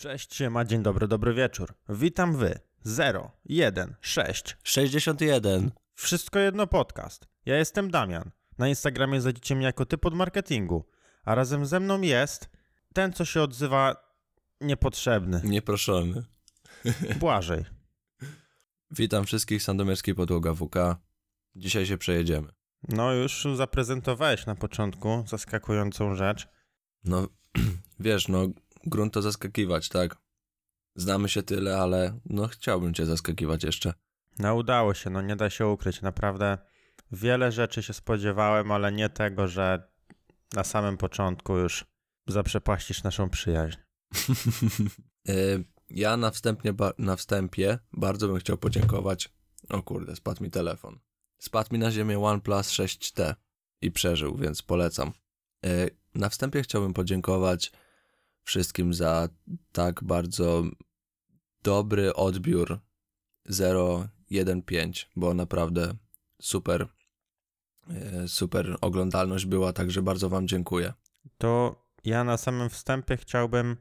[0.00, 1.74] Cześć, siema, dzień dobry, dobry wieczór.
[1.88, 2.58] Witam wy.
[2.82, 4.56] 0, 1, 6.
[4.62, 5.70] 61.
[5.94, 7.28] Wszystko jedno podcast.
[7.46, 8.30] Ja jestem Damian.
[8.58, 10.84] Na Instagramie znajdziecie mnie jako typ od marketingu.
[11.24, 12.48] A razem ze mną jest
[12.94, 13.96] ten, co się odzywa
[14.60, 15.40] niepotrzebny.
[15.44, 16.24] Nieproszony.
[17.18, 17.64] Błażej.
[18.90, 20.76] Witam wszystkich, Sandomierskiej Podłoga WK.
[21.56, 22.48] Dzisiaj się przejedziemy.
[22.88, 26.48] No już zaprezentowałeś na początku zaskakującą rzecz.
[27.04, 27.28] No,
[28.00, 28.48] wiesz, no,
[28.86, 30.16] grunt to zaskakiwać, tak?
[30.96, 33.94] Znamy się tyle, ale no chciałbym cię zaskakiwać jeszcze.
[34.38, 36.02] No udało się, no nie da się ukryć.
[36.02, 36.58] Naprawdę
[37.12, 39.88] wiele rzeczy się spodziewałem, ale nie tego, że
[40.54, 41.84] na samym początku już
[42.26, 43.78] zaprzepaścisz naszą przyjaźń.
[45.28, 49.28] Y, ja na, wstępnie, na wstępie bardzo bym chciał podziękować.
[49.68, 50.98] O kurde, spadł mi telefon.
[51.38, 53.34] Spadł mi na ziemię OnePlus 6T
[53.80, 55.12] i przeżył, więc polecam.
[55.66, 57.72] Y, Na wstępie chciałbym podziękować
[58.50, 59.28] wszystkim za
[59.72, 60.62] tak bardzo
[61.62, 62.80] dobry odbiór
[64.66, 65.94] 015, bo naprawdę
[66.42, 66.86] super,
[68.24, 70.92] y, super oglądalność była, także bardzo Wam dziękuję.
[71.38, 73.76] To ja na samym wstępie chciałbym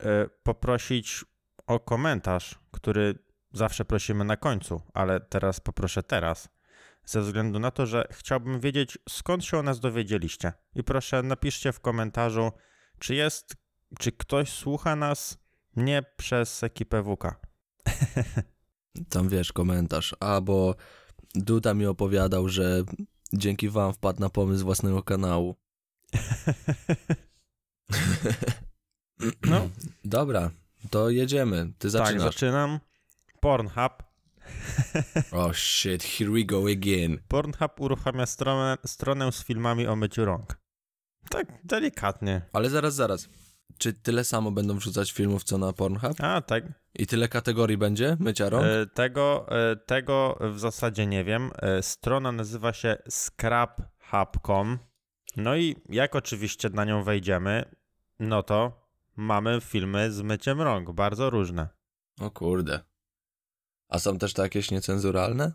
[0.00, 1.24] e, poprosić
[1.66, 3.18] o komentarz, który
[3.52, 6.48] zawsze prosimy na końcu, ale teraz poproszę teraz.
[7.04, 10.52] Ze względu na to, że chciałbym wiedzieć, skąd się o nas dowiedzieliście.
[10.74, 12.52] I proszę, napiszcie w komentarzu,
[12.98, 13.63] czy jest,
[13.98, 15.38] czy ktoś słucha nas
[15.76, 17.24] nie przez ekipę WK.
[19.10, 20.16] Tam wiesz, komentarz.
[20.20, 20.74] Albo
[21.34, 22.82] Duda mi opowiadał, że
[23.32, 25.56] dzięki wam wpadł na pomysł własnego kanału.
[29.42, 29.68] No.
[30.04, 30.50] Dobra,
[30.90, 31.72] to jedziemy.
[31.78, 32.22] Ty tak, zaczynasz.
[32.22, 32.80] zaczynam.
[33.40, 33.92] Pornhub.
[35.32, 37.18] oh shit, here we go again.
[37.28, 40.58] Pornhub uruchamia stronę, stronę z filmami o myciu rąk.
[41.30, 42.42] Tak, delikatnie.
[42.52, 43.28] Ale zaraz, zaraz.
[43.78, 46.20] Czy tyle samo będą wrzucać filmów co na Pornhub?
[46.20, 46.64] A, tak.
[46.94, 48.64] I tyle kategorii będzie mycia rąk?
[48.64, 51.50] E, Tego, e, tego w zasadzie nie wiem.
[51.56, 54.78] E, Strona nazywa się scraphub.com.
[55.36, 57.64] No i jak oczywiście na nią wejdziemy,
[58.18, 61.68] no to mamy filmy z myciem rąk, bardzo różne.
[62.20, 62.80] O kurde.
[63.88, 65.52] A są też to jakieś niecenzuralne?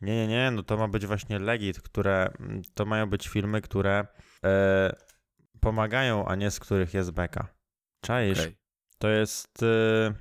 [0.00, 2.32] Nie, nie, nie, no to ma być właśnie legit, które
[2.74, 4.06] to mają być filmy, które
[4.44, 4.96] e,
[5.62, 7.48] pomagają, a nie z których jest beka.
[8.00, 8.40] Czaisz?
[8.40, 8.56] Okej.
[8.98, 9.62] To jest.
[9.62, 10.14] E,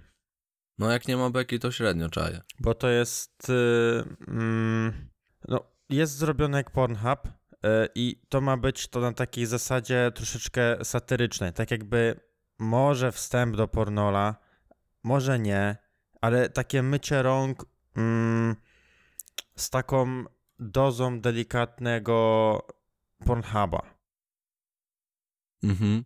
[0.77, 2.41] No jak nie ma beki, to średnio czaję.
[2.59, 3.49] Bo to jest.
[3.49, 5.09] y, mm,
[5.47, 7.29] no, jest zrobione jak Pornhub y,
[7.95, 11.53] i to ma być to na takiej zasadzie troszeczkę satyrycznej.
[11.53, 12.19] Tak jakby
[12.59, 14.35] może wstęp do pornola,
[15.03, 15.77] może nie,
[16.21, 17.65] ale takie mycie rąk
[17.95, 18.55] mm,
[19.55, 20.23] z taką
[20.59, 22.59] dozą delikatnego
[23.25, 23.90] Pornhuba.
[25.63, 26.03] Mhm.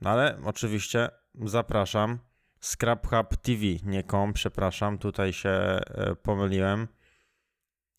[0.00, 1.08] No ale oczywiście
[1.44, 2.18] zapraszam.
[2.60, 6.88] Scraphub TV, nie com, przepraszam, tutaj się e, pomyliłem.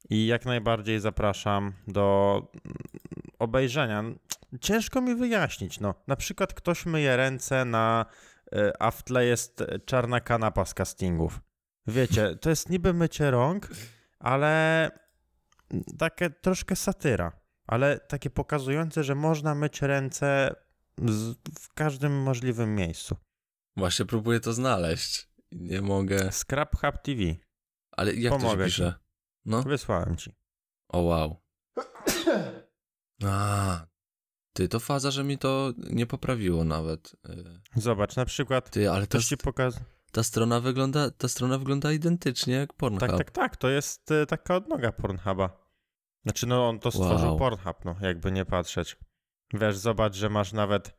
[0.10, 2.78] I jak najbardziej zapraszam do mm,
[3.40, 4.04] obejrzenia.
[4.62, 5.80] Ciężko mi wyjaśnić.
[5.80, 8.06] No, na przykład ktoś myje ręce na,
[8.56, 11.42] e, a w tle jest czarna kanapa z castingów.
[11.88, 13.70] Wiecie, to jest niby mycie rąk,
[14.20, 14.92] ale
[15.98, 17.43] takie troszkę satyra.
[17.68, 20.56] Ale takie pokazujące, że można myć ręce
[21.60, 23.16] w każdym możliwym miejscu.
[23.78, 25.30] Właśnie próbuję to znaleźć.
[25.52, 26.32] Nie mogę.
[26.32, 27.22] Scrap Hub TV.
[27.92, 28.94] Ale jak to Pomogę się pisze?
[29.46, 29.64] No.
[29.64, 30.32] Wysłałem ci.
[30.90, 31.42] O wow.
[33.26, 33.86] A,
[34.54, 37.16] ty, to faza, że mi to nie poprawiło nawet.
[37.30, 39.80] Y, Zobacz, na przykład Ty, ale ktoś ci pokaz...
[40.12, 43.00] ta strona wygląda, ta strona wygląda identycznie jak Pornhub.
[43.00, 45.63] Tak, tak, tak, to jest y, taka odnoga Pornhuba.
[46.24, 47.38] Znaczy, no on to stworzył Wow.
[47.38, 48.98] Pornhub, no, jakby nie patrzeć.
[49.54, 50.96] Wiesz, zobacz, że masz nawet,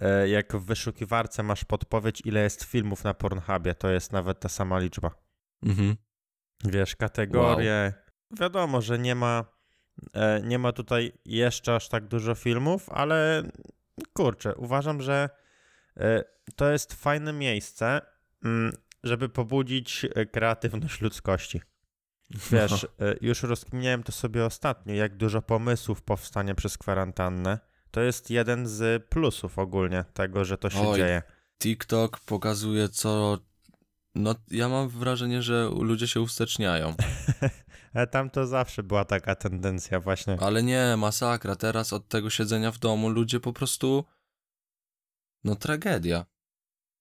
[0.00, 4.48] e, jak w wyszukiwarce masz podpowiedź, ile jest filmów na Pornhubie, to jest nawet ta
[4.48, 5.10] sama liczba.
[5.62, 5.96] Mhm.
[6.64, 7.92] Wiesz, kategorie.
[8.30, 9.44] Wiadomo, że nie ma,
[10.12, 13.42] e, nie ma tutaj jeszcze aż tak dużo filmów, ale
[14.12, 15.28] kurczę, uważam, że
[15.96, 16.24] e,
[16.56, 18.00] to jest fajne miejsce,
[18.44, 18.72] mm,
[19.04, 21.60] żeby pobudzić e, kreatywność ludzkości.
[22.30, 22.88] Wiesz, e,
[23.20, 27.58] już rozkminiałem to sobie ostatnio, jak dużo pomysłów powstanie przez kwarantannę.
[27.90, 30.96] To jest jeden z plusów ogólnie tego, że to się Oj.
[30.98, 31.22] dzieje.
[31.58, 33.38] TikTok pokazuje co...
[34.14, 36.94] No, ja mam wrażenie, że ludzie się usteczniają.
[37.94, 40.36] Ale tam to zawsze była taka tendencja właśnie.
[40.40, 41.56] Ale nie, masakra.
[41.56, 44.04] Teraz od tego siedzenia w domu ludzie po prostu...
[45.44, 46.26] No tragedia.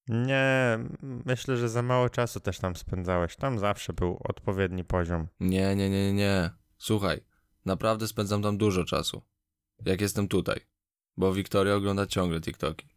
[0.10, 3.36] Nie, myślę, że za mało czasu też tam spędzałeś.
[3.36, 5.28] Tam zawsze był odpowiedni poziom.
[5.40, 6.50] Nie, nie, nie, nie.
[6.78, 7.22] Słuchaj,
[7.66, 9.22] naprawdę spędzam tam dużo czasu.
[9.86, 10.60] Jak jestem tutaj.
[11.18, 12.88] Bo Wiktoria ogląda ciągle TikToki.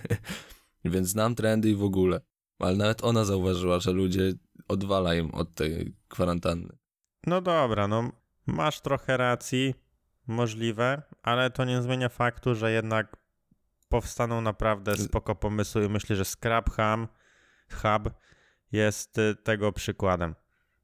[0.84, 2.20] więc znam trendy i w ogóle.
[2.58, 4.32] Ale nawet ona zauważyła, że ludzie
[4.68, 6.76] odwalają od tej kwarantanny.
[7.26, 8.12] No dobra, no
[8.46, 9.74] masz trochę racji,
[10.26, 13.16] możliwe, ale to nie zmienia faktu, że jednak
[13.88, 17.08] powstaną naprawdę spoko pomysły i myślę, że Scrap Ham,
[17.72, 18.14] Hub
[18.72, 20.34] jest y, tego przykładem.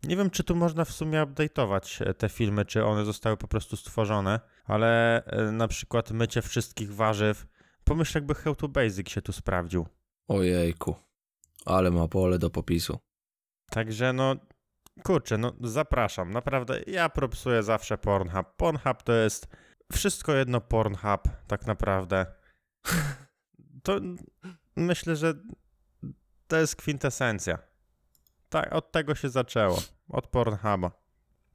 [0.04, 3.48] Nie wiem, czy tu można w sumie update'ować e, te filmy, czy one zostały po
[3.48, 7.46] prostu stworzone, ale e, na przykład mycie wszystkich warzyw,
[7.84, 9.86] pomyśl jakby How to Basic się tu sprawdził.
[10.28, 10.94] Ojejku,
[11.66, 12.98] ale ma pole do popisu.
[13.70, 14.36] Także no,
[15.02, 18.46] kurczę, no zapraszam, naprawdę, ja propsuję zawsze Pornhub.
[18.56, 19.46] Pornhub to jest
[19.92, 22.26] wszystko jedno Pornhub, tak naprawdę.
[23.82, 24.00] To
[24.76, 25.34] myślę, że
[26.46, 27.58] to jest kwintesencja.
[28.48, 29.82] Tak, od tego się zaczęło.
[30.08, 30.90] Od Pornhuba.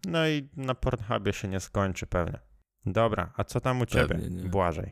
[0.07, 2.39] No i na Pornhubie się nie skończy pewnie.
[2.85, 4.49] Dobra, a co tam u ciebie, Pewnie.
[4.49, 4.91] Błażej?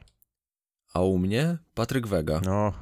[0.94, 2.42] A u mnie Patryk Wega.
[2.46, 2.74] No,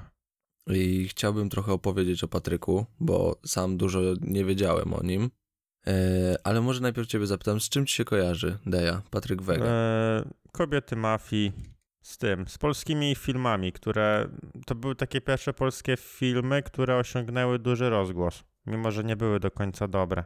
[0.68, 5.32] I chciałbym trochę opowiedzieć o Patryku, bo sam dużo nie wiedziałem o nim.
[5.88, 5.92] E,
[6.44, 9.66] ale może najpierw ciebie zapytam, z czym ci się kojarzy, Deja, Patryk Wega?
[9.66, 11.52] e, kobiety mafii
[12.04, 14.30] z tym, z polskimi filmami, które
[14.66, 19.52] to były takie pierwsze polskie filmy, które osiągnęły duży rozgłos, mimo że nie były do
[19.52, 20.24] końca dobre.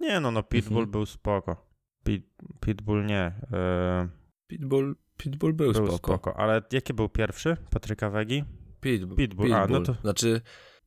[0.00, 0.90] Nie no, no Pitbull Mhm.
[0.90, 1.70] był spoko.
[2.04, 2.26] Pit,
[2.60, 4.08] Pitbull nie, e,
[4.46, 5.96] Pitbull, Pitbull był, był spoko.
[5.96, 6.36] spoko.
[6.40, 8.44] Ale jaki był pierwszy Patryka Wegi?
[8.80, 10.40] Pitbull, Pitbull, a, no to- Znaczy,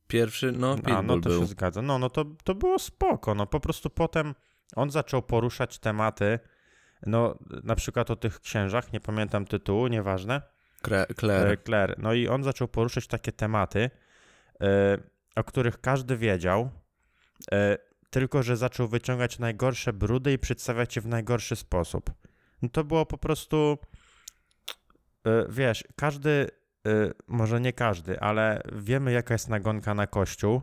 [0.08, 1.40] pierwszy, no Pitbull A, no to był.
[1.40, 1.82] się zgadza.
[1.82, 3.34] No, no to, to było spoko.
[3.34, 4.34] No po prostu potem
[4.76, 6.38] on zaczął poruszać tematy,
[7.06, 10.42] no na przykład o tych księżach, nie pamiętam tytułu, nieważne.
[10.82, 11.58] Kre- E, Claire.
[11.64, 11.94] Claire.
[11.98, 13.90] No i on zaczął poruszać takie tematy,
[14.60, 14.98] e,
[15.36, 16.70] o których każdy wiedział,
[17.52, 17.78] e,
[18.10, 22.10] tylko że zaczął wyciągać najgorsze brudy i przedstawiać je w najgorszy sposób.
[22.62, 23.78] No to było po prostu,
[25.48, 26.48] wiesz, każdy,
[27.26, 30.62] może nie każdy, ale wiemy jaka jest nagonka na kościół.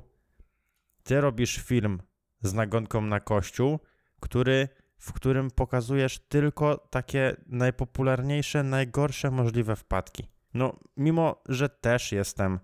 [1.04, 2.02] Ty robisz film
[2.42, 3.80] z nagonką na kościół,
[4.20, 4.70] który,
[5.02, 10.28] w którym pokazujesz tylko takie najpopularniejsze, najgorsze możliwe wpadki.
[10.54, 12.60] No, mimo że też jestem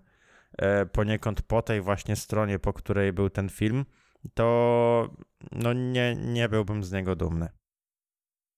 [0.58, 3.84] e, poniekąd po tej właśnie stronie, po której był ten film,
[4.34, 5.14] to
[5.52, 7.48] no nie, nie byłbym z niego dumny.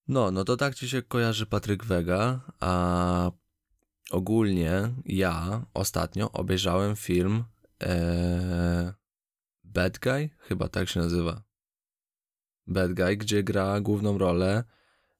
[0.08, 3.30] No, no to tak ci się kojarzy Patryk Wega, a
[4.10, 7.44] ogólnie ja ostatnio obejrzałem film
[7.82, 8.94] e,
[9.64, 11.49] Bad Guy, chyba tak się nazywa.
[12.70, 14.64] Bad Guy, gdzie gra główną rolę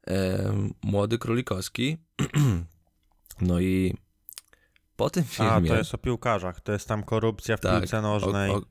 [0.07, 0.53] e,
[0.83, 1.97] młody Królikowski.
[3.41, 3.95] no i
[4.97, 5.53] po tym filmie...
[5.53, 8.63] A, to jest o piłkarzach, to jest tam korupcja w Tak, piłce nożnej, o, o,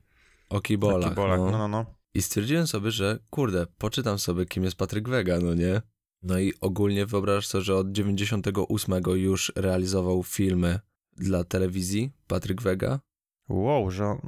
[0.48, 1.50] o kibolach, o kibolach, no.
[1.50, 1.86] no, no, no.
[2.14, 5.82] I stwierdziłem sobie, że kurde, poczytam sobie, kim jest Patryk Wega, no nie?
[6.22, 10.80] No i ogólnie wyobrażasz sobie, że od 98 już realizował filmy
[11.16, 13.00] dla telewizji Patryk Wega.
[13.48, 14.18] Wow, że on,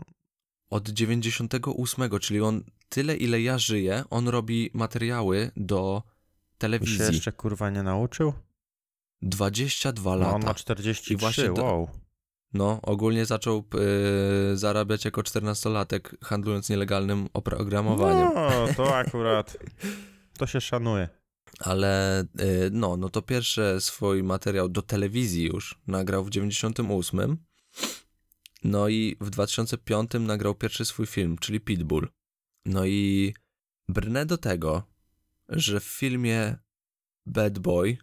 [0.71, 7.05] Od 98, czyli on tyle ile ja żyję, on robi materiały do i się telewizji.
[7.07, 8.33] jeszcze kurwa nie nauczył?
[9.23, 10.55] 22 No, on ma lata.
[10.55, 11.89] 43, I właśnie to- wow.
[12.55, 18.31] No, ogólnie zaczął yy, zarabiać jako 14-latek, handlując nielegalnym oprogramowaniem.
[18.35, 19.57] No, to akurat,
[20.39, 21.09] to się szanuje.
[21.59, 27.37] Ale y, no, no to pierwszy swój materiał do telewizji już nagrał w 98.
[28.65, 32.09] No i w 2005 nagrał pierwszy swój film, czyli Pitbull.
[32.65, 33.35] No i
[33.89, 34.83] brnę do tego,
[35.49, 36.57] że w filmie
[37.27, 37.99] Bad Boy,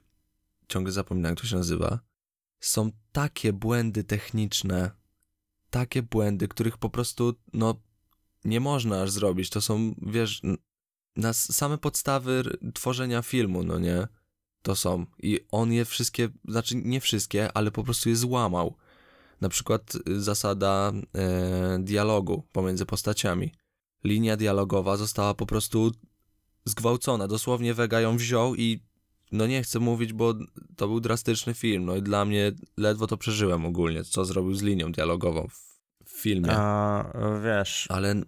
[0.67, 1.99] ciągle zapominam jak to się nazywa,
[2.59, 4.91] są takie błędy techniczne,
[5.69, 7.81] takie błędy, których po prostu, no,
[8.45, 9.49] nie można aż zrobić.
[9.49, 10.41] To są, wiesz,
[11.15, 14.07] na same podstawy tworzenia filmu, no nie?
[14.61, 15.05] To są.
[15.19, 18.75] I on je wszystkie, znaczy nie wszystkie, ale po prostu je złamał.
[19.41, 23.51] Na przykład y, zasada e, dialogu pomiędzy postaciami.
[24.03, 25.91] Linia dialogowa została po prostu
[26.65, 27.27] zgwałcona.
[27.27, 28.79] Dosłownie Vega ją wziął i
[29.31, 30.33] no nie chcę mówić, bo
[30.75, 31.85] to był drastyczny film.
[31.85, 35.69] No i dla mnie ledwo to przeżyłem ogólnie, co zrobił z linią dialogową w,
[36.21, 36.51] filmie.
[36.51, 37.05] A
[37.43, 38.21] wiesz, Ale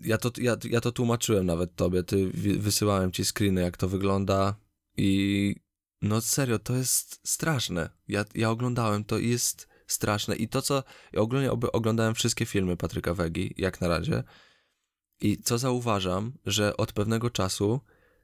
[0.00, 4.54] ja to, ja, ja to tłumaczyłem nawet tobie, ty wysyłałem ci screeny, jak to wygląda
[4.96, 5.54] i
[6.02, 7.90] no serio, to jest straszne.
[8.08, 10.82] Ja, ja oglądałem, to jest straszne i to, co,
[11.12, 14.22] ja ogólnie oglądałem wszystkie filmy Patryka Wegi, jak na razie
[15.22, 17.80] i co zauważam, że od pewnego czasu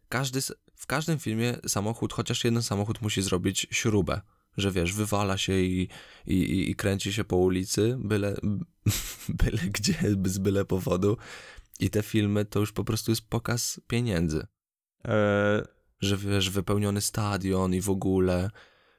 [0.09, 0.41] każdy,
[0.75, 4.21] w każdym filmie samochód, chociaż jeden samochód musi zrobić śrubę,
[4.57, 5.89] że wiesz, wywala się i,
[6.27, 8.35] i, i, kręci się po ulicy, byle,
[9.43, 11.17] byle gdzie, z byle powodu.
[11.81, 14.47] I te filmy to już po prostu jest pokaz pieniędzy.
[15.05, 15.63] e,
[16.01, 18.51] Że wiesz, wypełniony stadion i w ogóle.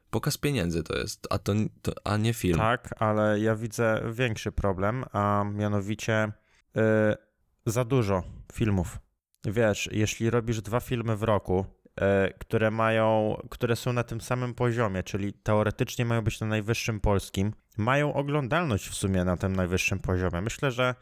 [0.09, 2.57] Pokaz pieniędzy to jest, a, to, to, a nie film.
[2.57, 6.31] Tak, ale ja widzę większy problem, a mianowicie
[6.77, 6.81] y,
[7.65, 8.23] za dużo
[8.53, 8.99] filmów.
[9.45, 11.65] Wiesz, jeśli robisz dwa filmy w roku,
[12.29, 16.99] y, które mają, które są na tym samym poziomie, czyli teoretycznie mają być na najwyższym
[16.99, 20.41] polskim, mają oglądalność w sumie na tym najwyższym poziomie.
[20.41, 20.95] Myślę, że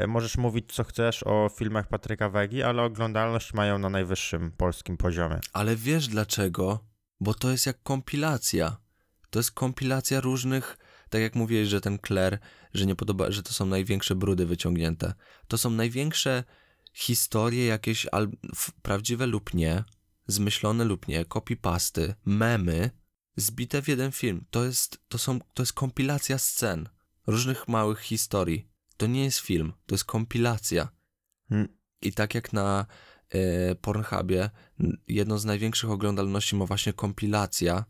[0.00, 4.96] y, możesz mówić co chcesz o filmach Patryka Wegi, ale oglądalność mają na najwyższym polskim
[4.96, 5.40] poziomie.
[5.52, 6.84] Ale wiesz dlaczego?
[7.20, 8.76] Bo to jest jak kompilacja.
[9.30, 10.78] To jest kompilacja różnych,
[11.08, 12.38] tak jak mówiłeś, że ten Claire,
[12.74, 15.14] że nie podoba, że to są największe brudy wyciągnięte.
[15.48, 16.44] To są największe
[16.92, 18.28] historie jakieś al,
[18.82, 19.84] prawdziwe lub nie,
[20.26, 22.90] zmyślone lub nie, copypasty, memy,
[23.36, 24.44] zbite w jeden film.
[24.50, 26.88] To jest, to są, to jest kompilacja scen,
[27.26, 28.68] różnych małych historii.
[28.96, 30.88] To nie jest film, to jest kompilacja.
[31.48, 31.68] Hmm.
[32.02, 32.86] I tak jak na
[33.30, 34.50] e, Pornhubie
[35.08, 37.84] jedną z największych oglądalności ma właśnie kompilacja,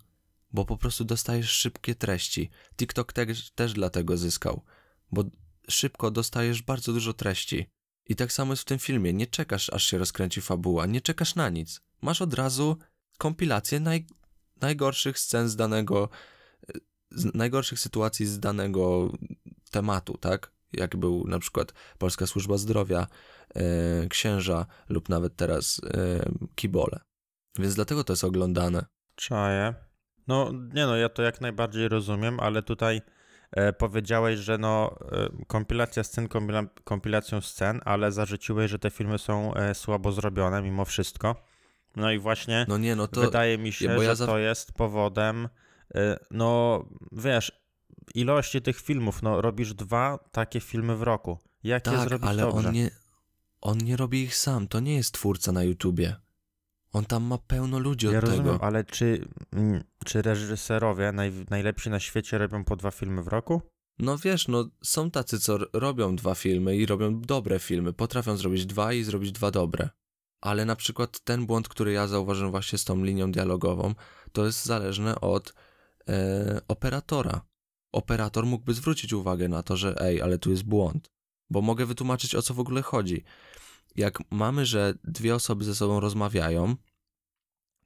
[0.51, 2.51] bo po prostu dostajesz szybkie treści.
[2.77, 4.63] TikTok też, też dlatego zyskał,
[5.13, 5.25] bo
[5.71, 7.67] szybko dostajesz bardzo dużo treści.
[8.09, 9.13] I tak samo jest w tym filmie.
[9.13, 11.81] Nie czekasz, aż się rozkręci fabuła, nie czekasz na nic.
[12.03, 12.79] Masz od razu
[13.19, 14.07] kompilację naj,
[14.61, 16.09] najgorszych scen z danego,
[17.11, 19.13] z najgorszych sytuacji z danego
[19.71, 20.53] tematu, tak?
[20.73, 23.07] Jak był na przykład Polska Służba Zdrowia,
[23.55, 27.01] e, Księża lub nawet teraz e, Kibole.
[27.59, 28.85] Więc dlatego to jest oglądane.
[29.15, 29.88] Czaję.
[30.29, 33.03] No nie no, ja to jak najbardziej rozumiem, ale tutaj
[33.53, 39.19] e, powiedziałeś, że no e, kompilacja scen kompila kompilacją scen, ale zarzuciłeś, że te filmy
[39.19, 41.37] są e, słabo zrobione mimo wszystko.
[41.97, 44.73] No i właśnie No nie, no to wydaje mi się, ja że za- to jest
[44.73, 45.49] powodem,
[45.95, 47.53] e, no wiesz,
[48.15, 49.23] ilości tych filmów.
[49.23, 51.39] No robisz dwa takie filmy w roku.
[51.63, 52.69] Jak je tak, zrobić ale dobrze?
[52.69, 52.91] on nie,
[53.61, 54.69] on nie robi ich sam.
[54.69, 56.17] To nie jest twórca na YouTubie.
[56.93, 58.33] On tam ma pełno ludzi od Ja tego.
[58.33, 63.29] rozumiem, ale czy, mm, czy reżyserowie naj, najlepsi na świecie robią po dwa filmy w
[63.29, 63.63] roku?
[63.99, 67.93] No wiesz, no są tacy, co robią dwa filmy i robią dobre filmy.
[67.93, 69.89] Potrafią zrobić dwa i zrobić dwa dobre.
[70.41, 73.95] Ale na przykład ten błąd, który ja zauważyłem właśnie z tą linią dialogową,
[74.33, 75.55] to jest zależne od
[76.09, 77.41] e, operatora.
[77.93, 81.11] Operator mógłby zwrócić uwagę na to, że ej, ale tu jest błąd.
[81.51, 83.25] Bo mogę wytłumaczyć, o co w ogóle chodzi.
[83.97, 86.77] Jak mamy, że dwie osoby ze sobą rozmawiają,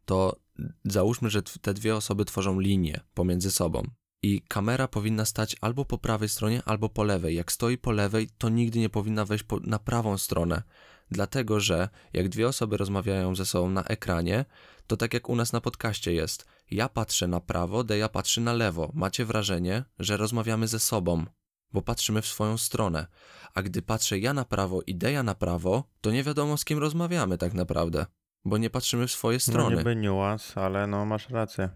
[0.04, 0.36] to
[0.84, 3.82] załóżmy, że te dwie osoby tworzą linię pomiędzy sobą.
[4.22, 7.36] I kamera powinna stać albo po prawej stronie, albo po lewej.
[7.36, 10.62] Jak stoi po lewej, to nigdy nie powinna wejść po, na prawą stronę.
[11.10, 14.44] Dlatego, że jak dwie osoby rozmawiają ze sobą na ekranie,
[14.86, 16.46] to tak jak u nas na podcaście jest.
[16.70, 18.90] Ja patrzę na prawo, Deja patrzy na lewo.
[18.94, 21.26] Macie wrażenie, że rozmawiamy ze sobą,
[21.72, 23.06] bo patrzymy w swoją stronę.
[23.54, 26.78] A gdy patrzę ja na prawo i Deja na prawo, to nie wiadomo z kim
[26.78, 28.06] rozmawiamy tak naprawdę,
[28.44, 29.70] bo nie patrzymy w swoje strony.
[29.70, 31.68] No niby niuans, ale no masz rację.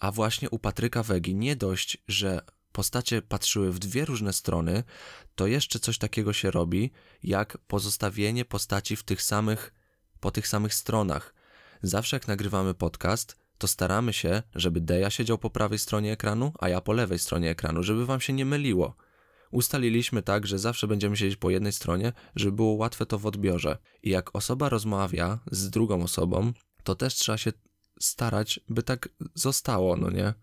[0.00, 2.40] A właśnie u Patryka Wegi nie dość, że
[2.72, 4.82] postacie patrzyły w dwie różne strony,
[5.34, 6.92] to jeszcze coś takiego się robi,
[7.22, 9.74] jak pozostawienie postaci w tych samych,
[10.20, 11.34] po tych samych stronach.
[11.82, 16.68] Zawsze jak nagrywamy podcast, to staramy się, żeby Deja siedział po prawej stronie ekranu, a
[16.68, 18.96] ja po lewej stronie ekranu, żeby wam się nie myliło.
[19.54, 23.78] Ustaliliśmy tak, że zawsze będziemy siedzieć po jednej stronie, żeby było łatwe to w odbiorze.
[24.02, 27.52] I jak osoba rozmawia z drugą osobą, to też trzeba się
[28.00, 30.34] starać, by tak zostało, no nie?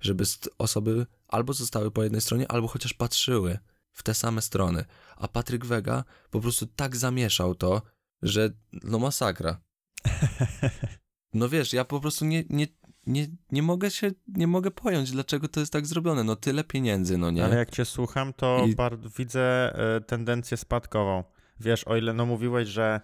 [0.00, 0.24] Żeby
[0.58, 3.58] osoby albo zostały po jednej stronie, albo chociaż patrzyły
[3.92, 4.84] w te same strony.
[5.16, 7.82] A Patryk Wega po prostu tak zamieszał to,
[8.22, 9.60] że no masakra.
[11.34, 12.66] No wiesz, ja po prostu nie, nie,
[13.08, 16.24] nie, nie mogę się, nie mogę pojąć, dlaczego to jest tak zrobione.
[16.24, 17.44] No tyle pieniędzy, no nie?
[17.44, 21.24] Ale jak cię słucham, to I- bardzo widzę e, tendencję spadkową.
[21.60, 23.00] Wiesz, o ile no mówiłeś, że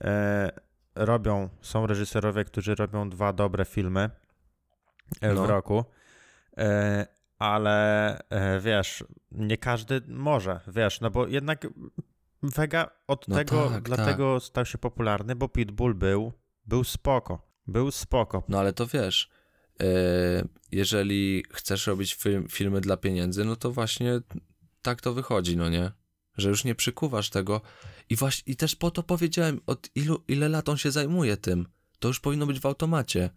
[0.00, 0.50] e,
[0.94, 4.10] robią, są reżyserowie, którzy robią dwa dobre filmy
[5.20, 5.46] e, w No.
[5.46, 5.84] roku,
[6.58, 7.06] e,
[7.38, 8.18] ale
[8.60, 11.66] wiesz, nie każdy może, wiesz, no bo jednak
[12.42, 16.32] Vega od No tego, tak, dlatego stał się popularny, bo Pitbull był,
[16.66, 18.42] był spoko, był spoko.
[18.48, 19.30] No ale to wiesz,
[20.72, 24.20] jeżeli chcesz robić film, filmy dla pieniędzy, no to właśnie
[24.82, 25.92] tak to wychodzi, no nie?
[26.36, 27.60] Że już nie przykuwasz tego.
[28.10, 31.66] I właśnie, i też po to powiedziałem, od ilu, ile lat on się zajmuje tym.
[31.98, 33.30] To już powinno być w automacie.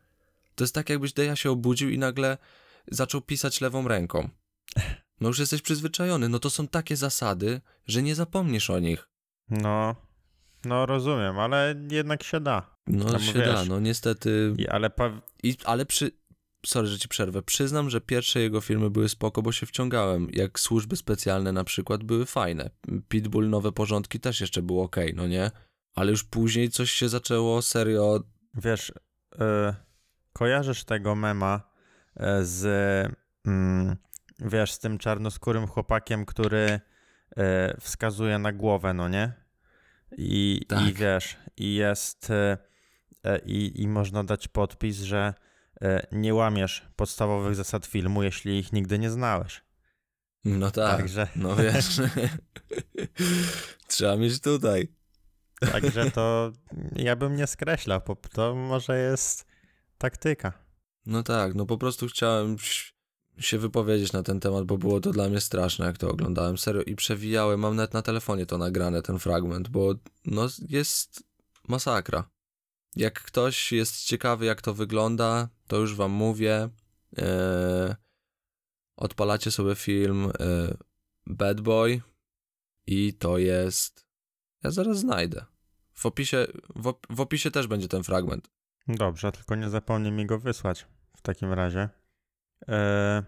[0.55, 2.37] To jest tak, jakbyś Deja się obudził i nagle
[2.91, 4.29] zaczął pisać lewą ręką.
[5.21, 6.29] No już jesteś przyzwyczajony.
[6.29, 9.09] No to są takie zasady, że nie zapomnisz o nich.
[9.49, 9.95] No,
[10.65, 12.75] no rozumiem, ale jednak się da.
[12.87, 13.45] No Tam się wiesz.
[13.47, 16.11] da, no niestety I, ale pa- I, ale przy...
[16.65, 17.41] Sorry, że ci przerwę.
[17.41, 20.27] Przyznam, że pierwsze jego filmy były spoko, bo się wciągałem.
[20.33, 22.69] Jak służby specjalne na przykład były fajne.
[23.07, 25.51] Pitbull, Nowe Porządki też jeszcze było ok, no nie?
[25.95, 28.23] Ale już później coś się zaczęło serio...
[28.53, 29.39] Wiesz, y,
[30.33, 31.61] kojarzysz tego mema,
[32.15, 32.65] e, z,
[33.45, 33.95] mm,
[34.39, 36.79] wiesz, z tym czarnoskórym chłopakiem, który
[37.37, 39.33] e, wskazuje na głowę, no nie?
[40.17, 40.87] I, Tak.
[40.87, 42.57] i wiesz, i jest, e,
[43.23, 45.48] e, i, i można dać podpis, że e,
[46.11, 49.61] nie łamiesz podstawowych zasad filmu, jeśli ich nigdy nie znałeś.
[50.45, 52.01] No tak, Także, no wiesz.
[53.87, 54.87] Trzeba mieć tutaj.
[55.71, 56.51] także to
[56.95, 59.45] ja bym nie skreślał, bo to może jest
[59.97, 60.53] taktyka.
[61.05, 62.55] No tak, no po prostu chciałem
[63.37, 66.57] się wypowiedzieć na ten temat, bo było to dla mnie straszne, jak to oglądałem.
[66.57, 69.93] Serio i przewijałem, mam nawet na telefonie to nagrane, ten fragment, bo
[70.25, 71.23] no jest
[71.67, 72.29] masakra.
[72.95, 76.69] Jak ktoś jest ciekawy, jak to wygląda, to już wam mówię.
[77.17, 77.95] E,
[78.97, 80.77] odpalacie sobie film e,
[81.25, 82.01] Bad Boy
[82.87, 84.05] i to jest...
[84.63, 85.45] Ja zaraz znajdę.
[85.93, 88.49] W opisie, w, op- w opisie też będzie ten fragment.
[88.87, 91.89] Dobrze, tylko nie zapomnij mi go wysłać w takim razie.
[92.67, 93.23] E,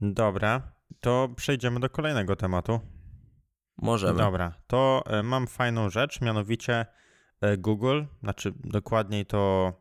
[0.00, 2.80] dobra, to przejdziemy do kolejnego tematu.
[3.76, 4.18] Możemy.
[4.18, 6.86] Dobra, to mam fajną rzecz, mianowicie
[7.58, 9.72] Google, znaczy dokładniej to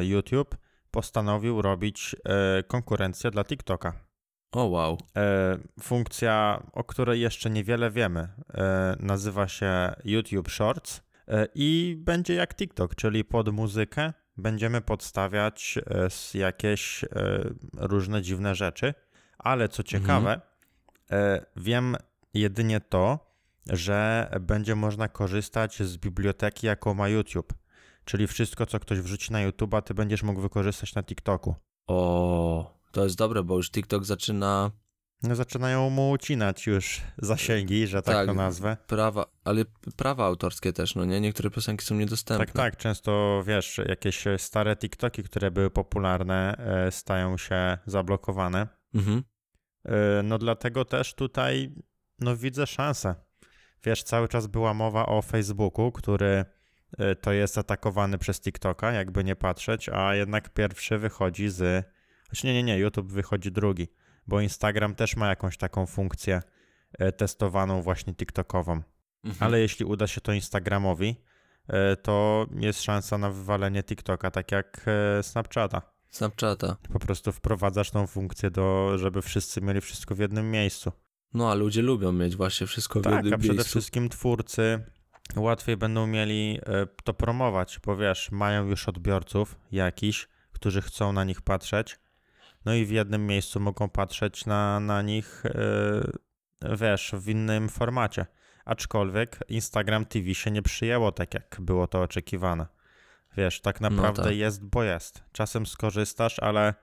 [0.00, 0.56] YouTube,
[0.90, 3.92] postanowił robić e, konkurencję dla TikToka.
[4.52, 4.98] O wow.
[5.16, 11.08] E, funkcja, o której jeszcze niewiele wiemy, e, nazywa się YouTube Shorts
[11.54, 15.78] i będzie jak TikTok, czyli pod muzykę będziemy podstawiać
[16.34, 17.04] jakieś
[17.74, 18.94] różne dziwne rzeczy,
[19.38, 20.40] ale co ciekawe,
[21.10, 21.96] e, wiem
[22.34, 23.32] jedynie to,
[23.66, 27.54] że będzie można korzystać z biblioteki, jaką ma YouTube.
[28.08, 31.54] Czyli wszystko, co ktoś wrzuci na YouTube'a, ty będziesz mógł wykorzystać na TikToku.
[31.86, 34.70] O, to jest dobre, bo już TikTok zaczyna
[35.22, 38.26] No, zaczynają mu ucinać już zasięgi, że tak, Tak.
[38.26, 38.76] to nazwę.
[38.86, 39.64] prawa, ale
[39.96, 41.20] prawa autorskie też, no nie?
[41.20, 42.46] Niektóre piosenki są niedostępne.
[42.46, 42.76] Tak, tak.
[42.76, 48.68] Często wiesz, jakieś stare TikToki, które były popularne, e, stają się zablokowane.
[48.94, 49.22] Mhm.
[49.84, 51.74] E, No dlatego też tutaj
[52.18, 53.14] no widzę szansę.
[53.84, 56.44] Wiesz, cały czas była mowa o Facebooku, który
[57.20, 61.86] to jest atakowany przez TikToka, jakby nie patrzeć, a jednak pierwszy wychodzi z.
[62.30, 63.88] Znaczy nie, nie, nie, YouTube wychodzi drugi,
[64.26, 66.42] bo Instagram też ma jakąś taką funkcję
[66.98, 68.72] e, testowaną właśnie TikTokową.
[69.24, 69.36] Mhm.
[69.40, 71.16] Ale jeśli uda się to Instagramowi,
[71.68, 74.84] e, to jest szansa na wywalenie TikToka, tak jak
[75.18, 75.82] e, Snapchata.
[76.10, 76.76] Snapchata.
[76.92, 80.92] Po prostu wprowadzasz tą funkcję, do, żeby wszyscy mieli wszystko w jednym miejscu.
[81.34, 83.70] No a ludzie lubią mieć właśnie wszystko w Tak, jednym a przede miejscu.
[83.70, 84.84] wszystkim twórcy
[85.36, 91.24] łatwiej będą mieli e, to promować, bo wiesz, mają już odbiorców jakiś, którzy chcą na
[91.24, 91.98] nich patrzeć,
[92.64, 98.26] no i w jednym miejscu mogą patrzeć na, na nich, e, wiesz, w innym formacie.
[98.64, 102.66] Aczkolwiek Instagram TV się nie przyjęło tak, jak było to oczekiwane.
[103.36, 104.36] Wiesz, tak No naprawdę tak.
[104.36, 105.24] jest, bo jest.
[105.32, 106.74] Czasem skorzystasz, ale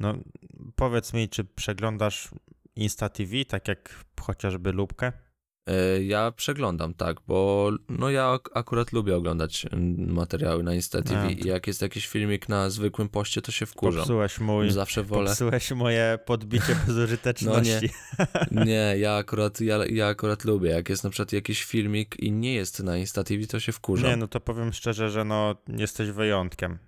[0.00, 0.14] no
[0.76, 2.30] powiedz mi, czy przeglądasz
[2.76, 5.12] Insta TV, tak jak chociażby lubkę?
[5.66, 11.02] E, Ja przeglądam, tak, bo no ja ak- akurat lubię oglądać mm, materiały na Insta
[11.02, 11.30] TV A.
[11.30, 14.00] i jak jest jakiś filmik na zwykłym poście, to się wkurzam.
[14.00, 15.26] Popsułeś mój, Zawsze wolę.
[15.30, 17.88] popsułeś moje podbicie bezużyteczności.
[18.66, 20.70] Nie, ja akurat, ja, ja akurat lubię.
[20.70, 24.10] Jak jest na przykład jakiś filmik i nie jest na Insta TV, to się wkurzam.
[24.10, 26.78] Nie, no to powiem szczerze, że no jesteś wyjątkiem.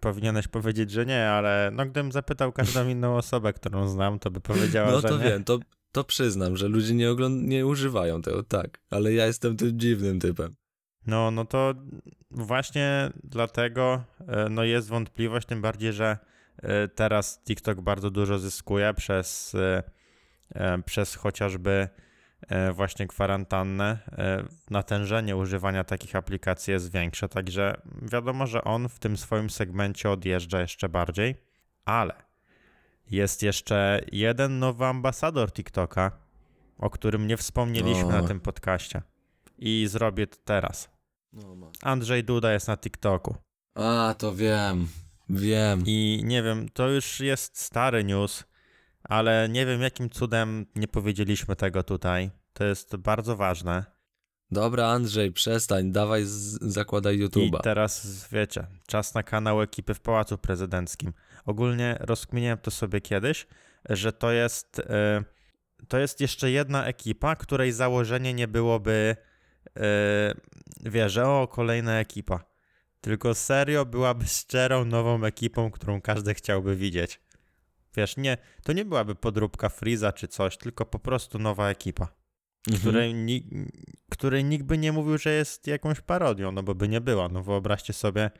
[0.00, 4.40] Powinieneś powiedzieć, że nie, ale no gdybym zapytał każdą inną osobę, którą znam, to by
[4.40, 5.24] powiedziała, No że to nie.
[5.24, 5.58] wiem, to,
[5.92, 8.80] to przyznam, że ludzie nie, ogląd- nie używają tego, tak.
[8.90, 10.54] Ale ja jestem tym dziwnym typem.
[11.06, 11.74] No, no to
[12.30, 16.18] właśnie dlatego e, no jest wątpliwość, tym bardziej, że
[16.62, 21.88] e, teraz TikTok bardzo dużo zyskuje przez, e, przez chociażby
[22.74, 23.98] właśnie kwarantannę.
[24.70, 30.60] Natężenie używania takich aplikacji jest większe, także wiadomo, że on w tym swoim segmencie odjeżdża
[30.60, 31.34] jeszcze bardziej,
[31.84, 32.27] ale
[33.10, 36.12] jest jeszcze jeden nowy ambasador TikToka,
[36.78, 38.20] o którym nie wspomnieliśmy O.
[38.20, 39.02] na tym podcaście.
[39.58, 40.90] I zrobię to teraz.
[41.32, 43.34] No, Andrzej Duda jest na TikToku.
[43.74, 44.88] A, to wiem.
[45.30, 45.82] Wiem.
[45.86, 48.44] I nie wiem, to już jest stary news,
[49.04, 52.30] ale nie wiem jakim cudem nie powiedzieliśmy tego tutaj.
[52.52, 53.84] To jest bardzo ważne.
[54.50, 56.22] Dobra, Andrzej, przestań, dawaj,
[56.60, 57.60] zakładaj I YouTube'a.
[57.60, 61.12] teraz wiecie, czas na kanał ekipy w Pałacu Prezydenckim.
[61.46, 63.46] Ogólnie rozkminiałem to sobie kiedyś,
[63.88, 65.24] że to jest, e,
[65.88, 69.16] to jest jeszcze jedna ekipa, której założenie nie byłoby,
[70.80, 72.44] wiesz, że o, kolejna ekipa.
[73.00, 77.20] Tylko serio byłaby szczerą, nową ekipą, którą każdy chciałby widzieć.
[77.96, 82.17] Wiesz, nie, to nie byłaby podróbka Freeza czy coś, tylko po prostu nowa ekipa
[82.72, 82.80] Mhm.
[82.80, 83.46] której, ni-
[84.10, 87.28] której nikt by nie mówił, że jest jakąś parodią, no bo by nie była.
[87.28, 88.30] No wyobraźcie sobie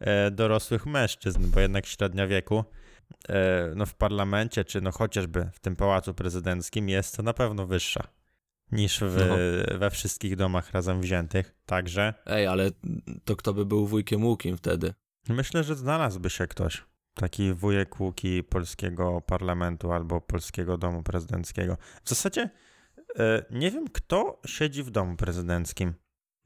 [0.00, 2.64] e, dorosłych mężczyzn, bo jednak średnia wieku
[3.28, 7.66] e, no w parlamencie, czy no chociażby w tym pałacu prezydenckim jest to na pewno
[7.66, 8.02] wyższa
[8.72, 9.78] niż w, No.
[9.78, 11.54] we wszystkich domach razem wziętych.
[11.66, 12.70] Także Ej, ale
[13.24, 14.94] to kto by był wujkiem Łukim wtedy?
[15.28, 16.84] myślę, że znalazłby się ktoś.
[17.14, 21.76] Taki wujek Łuki polskiego parlamentu albo polskiego domu prezydenckiego.
[22.04, 22.50] W zasadzie
[23.50, 25.94] nie wiem, kto siedzi w domu prezydenckim.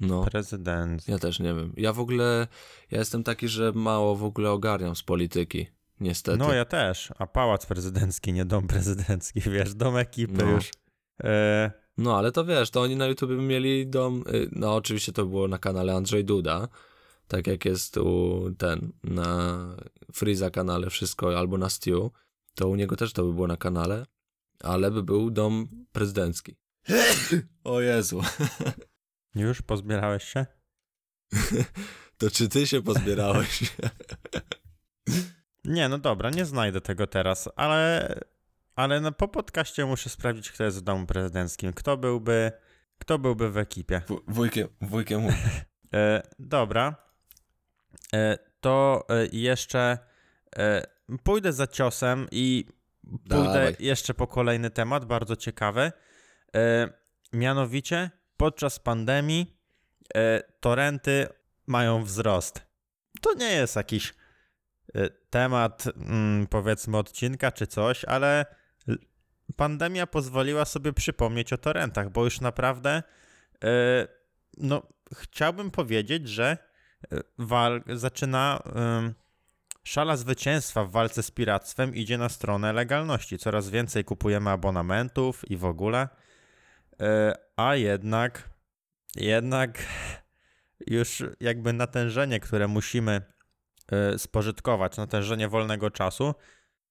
[0.01, 1.09] No, Prezydent.
[1.09, 1.73] ja też nie wiem.
[1.77, 2.47] Ja w ogóle,
[2.91, 5.67] ja jestem taki, że mało w ogóle ogarniam z polityki.
[6.01, 6.39] Niestety.
[6.39, 10.51] No ja też, a pałac prezydencki, nie dom prezydencki, wiesz, dom ekipy No.
[10.51, 10.71] już.
[11.25, 14.25] E, No, ale to wiesz, to oni na YouTube by mieli dom.
[14.35, 16.69] y, No, oczywiście to było na kanale Andrzej Duda.
[17.29, 19.59] Tak jak jest u ten na
[20.13, 22.11] Freeza kanale wszystko albo na Stew,
[22.55, 24.07] to u niego też to by było na kanale,
[24.63, 26.57] ale by był dom prezydencki.
[27.65, 28.23] O Jezu.
[29.35, 30.47] już pozbierałeś się?
[32.19, 33.63] To czy ty się pozbierałeś?
[35.65, 38.15] Nie, no dobra, nie znajdę tego teraz, ale,
[38.75, 41.73] ale no po podcaście muszę sprawdzić, kto jest w domu prezydenckim.
[41.73, 42.53] Kto byłby,
[42.99, 44.03] kto byłby w ekipie.
[44.29, 45.23] wujkiem, wujkiem.
[45.95, 46.97] E, dobra.
[48.15, 49.99] E, to e, jeszcze
[50.57, 50.83] e,
[51.23, 52.65] pójdę za ciosem i
[53.29, 53.77] pójdę Dawaj.
[53.79, 55.93] jeszcze po kolejny temat, bardzo ciekawy.
[56.57, 56.89] E,
[57.33, 59.57] mianowicie podczas pandemii
[60.15, 61.27] e, torenty
[61.67, 62.63] mają wzrost.
[63.21, 64.15] To nie jest jakiś
[64.95, 68.47] e, temat, mm, powiedzmy, odcinka czy coś, ale
[69.57, 73.03] pandemia pozwoliła sobie przypomnieć o torrentach, bo już naprawdę
[74.57, 74.83] no,
[75.17, 76.59] chciałbym powiedzieć, że
[77.39, 78.63] wal zaczyna
[79.83, 83.39] szala zwycięstwa w walce z piractwem idzie na stronę legalności.
[83.39, 86.09] Coraz więcej kupujemy abonamentów i w ogóle.
[87.01, 88.51] E, a jednak,
[89.17, 89.79] jednak
[90.87, 93.23] już jakby natężenie, które musimy
[93.93, 96.35] e, spożytkować, natężenie wolnego czasu,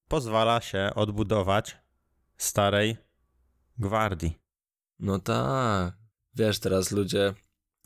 [0.08, 1.78] pozwala się odbudować
[2.38, 2.98] starej
[3.78, 4.40] gwardii.
[5.00, 5.94] No tak.
[6.36, 7.34] Wiesz, teraz ludzie.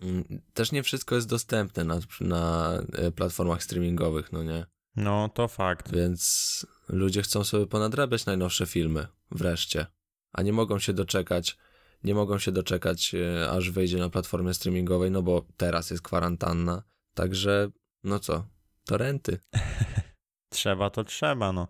[0.01, 4.65] mm, Też nie wszystko jest dostępne na, na e, platformach streamingowych, no nie?
[4.95, 5.91] No, to fakt.
[5.91, 9.85] Więc ludzie chcą sobie ponadrabiać najnowsze filmy, wreszcie.
[10.31, 11.57] A nie mogą się doczekać,
[12.03, 16.83] nie mogą się doczekać, e, aż wyjdzie na platformie streamingowej, no bo teraz jest kwarantanna.
[17.13, 17.69] Także,
[18.03, 18.45] no co,
[18.85, 19.39] to renty.
[20.49, 21.67] Trzeba to trzeba, no.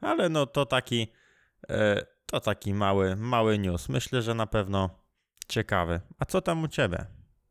[0.00, 1.12] Ale no to taki,
[1.68, 3.88] e, to taki mały, mały news.
[3.88, 4.90] Myślę, że na pewno
[5.48, 6.00] ciekawy.
[6.18, 7.06] A co tam u ciebie,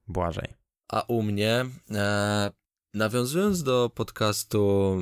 [0.08, 0.54] Błażej?
[0.88, 2.52] A u mnie, e,
[2.94, 4.96] nawiązując do podcastu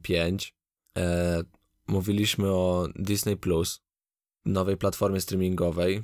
[0.00, 0.52] 015,
[0.98, 1.42] e,
[1.86, 3.83] mówiliśmy o Disney Plus,
[4.44, 6.02] nowej platformie streamingowej.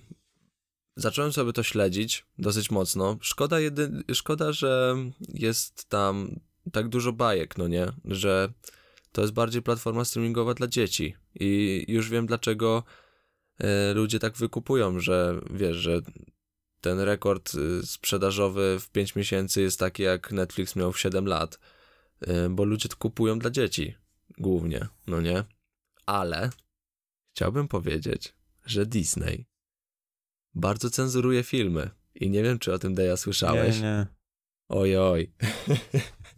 [0.97, 3.19] Zacząłem sobie to śledzić dosyć mocno.
[3.21, 4.97] Szkoda, jedy, szkoda, że
[5.29, 6.41] jest tam
[6.73, 7.87] tak dużo bajek, no nie?
[8.05, 8.53] Że
[9.13, 11.15] to jest bardziej platforma streamingowa dla dzieci.
[11.35, 12.83] I już wiem, dlaczego
[13.59, 16.01] e, ludzie tak wykupują, że wiesz, że
[16.81, 21.59] ten rekord y, sprzedażowy w 5 miesięcy jest taki, jak Netflix miał w 7 lat,
[22.23, 23.95] y, bo ludzie to kupują dla dzieci
[24.39, 25.45] głównie, no nie?
[26.07, 26.51] Ale
[27.35, 29.47] chciałbym powiedzieć, że Disney
[30.55, 33.77] bardzo cenzuruje filmy i nie wiem, czy o tym Deja słyszałeś.
[33.77, 34.07] Nie, nie.
[34.69, 35.33] Oj, oj.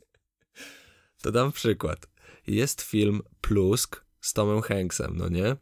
[1.23, 2.07] to dam przykład.
[2.47, 5.57] Jest film Plusk z Tomem Hanksem, no nie?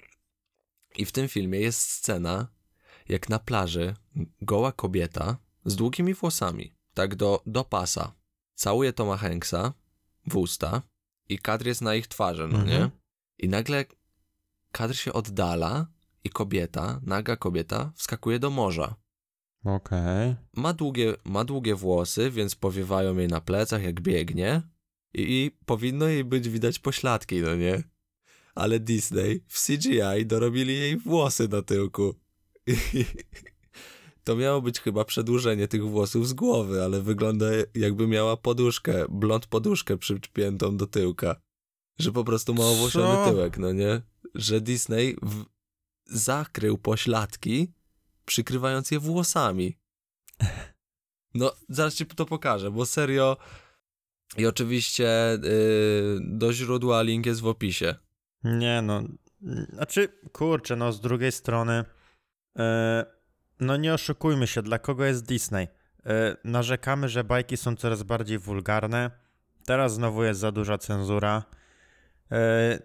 [0.96, 2.48] I w tym filmie jest scena,
[3.08, 3.94] jak na plaży
[4.42, 8.14] goła kobieta z długimi włosami, tak do, do pasa,
[8.54, 9.72] całuje Toma Hanksa
[10.26, 10.82] w usta
[11.28, 12.74] i kadr jest na ich twarzy, no nie?
[12.74, 12.90] Mhm.
[13.38, 13.84] I nagle
[14.72, 15.86] kadr się oddala
[16.24, 18.94] i kobieta, naga kobieta, wskakuje do morza.
[19.64, 20.36] Okej.
[20.56, 24.62] Ma długie, ma długie włosy, więc powiewają jej na plecach, jak biegnie.
[25.14, 27.82] I, I powinno jej być widać pośladki, no nie?
[28.54, 32.14] Ale Disney w CGI dorobili jej włosy na tyłku.
[32.66, 32.74] I
[34.24, 39.46] to miało być chyba przedłużenie tych włosów z głowy, ale wygląda jakby miała poduszkę, blond
[39.46, 41.40] poduszkę przypiętą do tyłka.
[42.00, 43.30] Że po prostu ma owłosiony Co?
[43.30, 44.02] tyłek, no nie?
[44.34, 45.44] Że Disney w...
[46.06, 47.72] zakrył pośladki,
[48.24, 49.76] przykrywając je włosami.
[51.34, 53.36] No, zaraz ci to pokażę, bo serio.
[54.36, 57.94] I oczywiście yy, do źródła link jest w opisie.
[58.44, 59.02] Nie no.
[59.72, 61.84] Znaczy, kurczę, no z drugiej strony,
[62.58, 63.06] e,
[63.60, 65.68] no nie oszukujmy się, dla kogo jest Disney?
[66.06, 69.10] E, narzekamy, że bajki są coraz bardziej wulgarne.
[69.66, 71.44] Teraz znowu jest za duża cenzura.
[72.32, 72.78] E,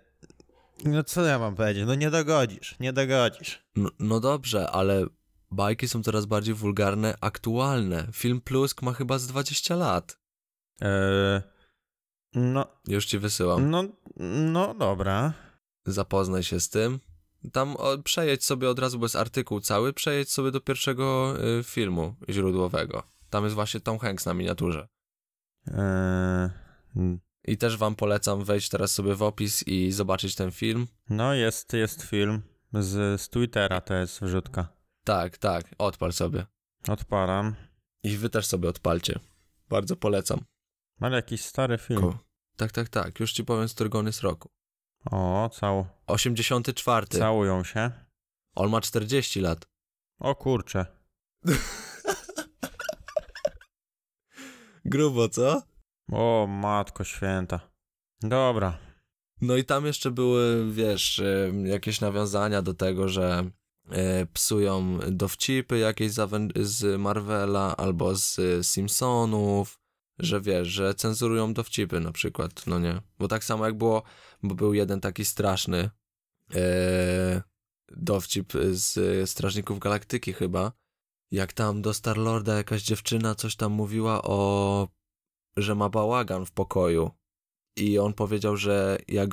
[0.85, 1.83] no co ja mam powiedzieć?
[1.87, 3.65] No nie dogodzisz, nie dogodzisz.
[3.75, 5.05] No, no dobrze, ale
[5.51, 8.07] bajki są coraz bardziej wulgarne, aktualne.
[8.13, 10.17] Film Plusk ma chyba z 20 lat.
[10.81, 11.41] E,
[12.33, 13.69] No, Już ci wysyłam.
[13.69, 13.83] no,
[14.51, 15.33] no dobra.
[15.85, 16.99] Zapoznaj się z tym.
[17.51, 21.63] Tam o, przejedź sobie od razu, bo jest artykuł cały, przejedź sobie do pierwszego y,
[21.63, 23.03] filmu źródłowego.
[23.29, 24.87] Tam jest właśnie Tom Hanks na miniaturze.
[25.67, 26.49] Eee,
[27.47, 30.87] I też wam polecam wejść teraz sobie w opis i zobaczyć ten film.
[31.09, 32.41] no, jest, jest film
[32.73, 34.67] z, z Twittera, to jest wrzutka.
[35.03, 36.45] Tak, tak, odpal sobie.
[36.87, 37.55] Odpalam.
[38.03, 39.19] I wy też sobie odpalcie.
[39.69, 40.39] Bardzo polecam.
[40.99, 42.17] Ale jakiś stary film.
[42.55, 43.19] Tak, tak, tak.
[43.19, 44.49] Już ci powiem, z którego on jest roku.
[45.11, 47.07] O, cał, 84.
[47.07, 47.91] całują się.
[48.55, 49.67] On ma 40 lat.
[50.19, 50.85] O kurcze.
[54.85, 55.61] Grubo, co?
[56.11, 57.59] O, matko święta.
[58.21, 58.77] Dobra.
[59.41, 63.49] No i tam jeszcze były, wiesz, y, jakieś nawiązania do tego, że
[63.91, 66.11] y, psują dowcipy jakieś
[66.55, 69.79] z, Marvela albo z y, Simpsonów,
[70.19, 73.01] że wiesz, że cenzurują dowcipy na przykład, no nie?
[73.19, 74.03] Bo tak samo jak było,
[74.43, 75.89] bo był jeden taki straszny
[76.55, 77.41] e,
[77.91, 80.71] dowcip z Strażników Galaktyki chyba,
[81.31, 84.87] jak tam do Starlorda jakaś dziewczyna coś tam mówiła o,
[85.57, 87.11] że ma bałagan w pokoju
[87.75, 89.29] i on powiedział, że jak,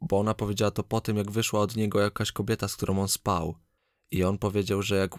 [0.00, 3.08] bo ona powiedziała to po tym, jak wyszła od niego jakaś kobieta, z którą on
[3.08, 3.54] spał
[4.10, 5.14] i on powiedział, że jak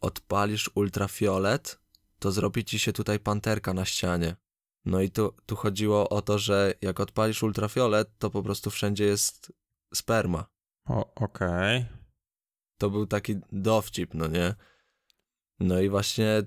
[0.00, 1.80] odpalisz ultrafiolet,
[2.18, 4.36] to zrobi ci się tutaj panterka na ścianie.
[4.84, 9.04] No i tu, tu chodziło o to, że jak odpalisz ultrafiolet, to po prostu wszędzie
[9.04, 9.52] jest
[9.94, 10.46] sperma.
[10.88, 11.86] O, okej.
[12.78, 14.54] To był taki dowcip, no nie?
[15.60, 16.42] No i właśnie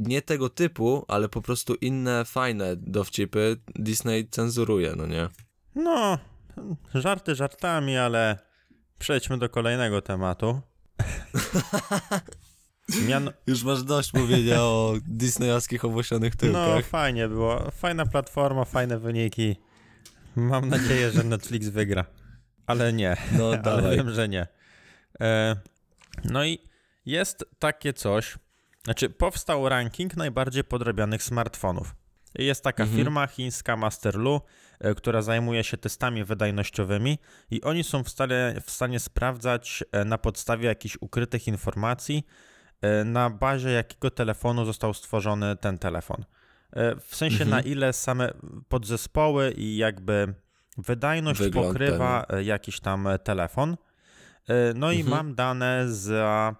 [0.00, 5.28] nie tego typu, ale po prostu inne fajne dowcipy Disney cenzuruje, no nie?
[5.74, 6.18] No,
[6.94, 8.38] żarty żartami, ale
[8.98, 10.60] przejdźmy do kolejnego tematu.
[13.08, 13.30] Mian...
[13.46, 16.86] Już masz dość mówienia o disneyowskich owłosionych No, tyłkach.
[16.86, 17.70] fajnie było.
[17.70, 19.56] Fajna platforma, fajne wyniki.
[20.36, 22.04] Mam nadzieję, że Netflix wygra.
[22.66, 23.16] Ale nie.
[23.38, 23.96] No, Ale dawaj.
[23.96, 24.46] wiem, że nie.
[25.20, 25.56] E,
[26.24, 26.58] no i
[27.06, 28.38] jest takie coś,
[28.84, 31.94] znaczy powstał ranking najbardziej podrabianych smartfonów.
[32.34, 32.98] Jest taka Mhm.
[32.98, 34.40] firma chińska Masterlu,
[34.80, 37.18] e, która zajmuje się testami wydajnościowymi
[37.50, 42.26] i oni są w stanie, w stanie sprawdzać e, na podstawie jakichś ukrytych informacji,
[42.82, 46.24] e, na bazie jakiego telefonu został stworzony ten telefon.
[47.00, 47.50] W sensie Mhm.
[47.50, 48.30] na ile same
[48.68, 50.34] podzespoły i jakby
[50.78, 53.76] wydajność Wygląd pokrywa e, jakiś tam telefon.
[54.74, 55.16] No i Mhm.
[55.16, 56.56] mam dane za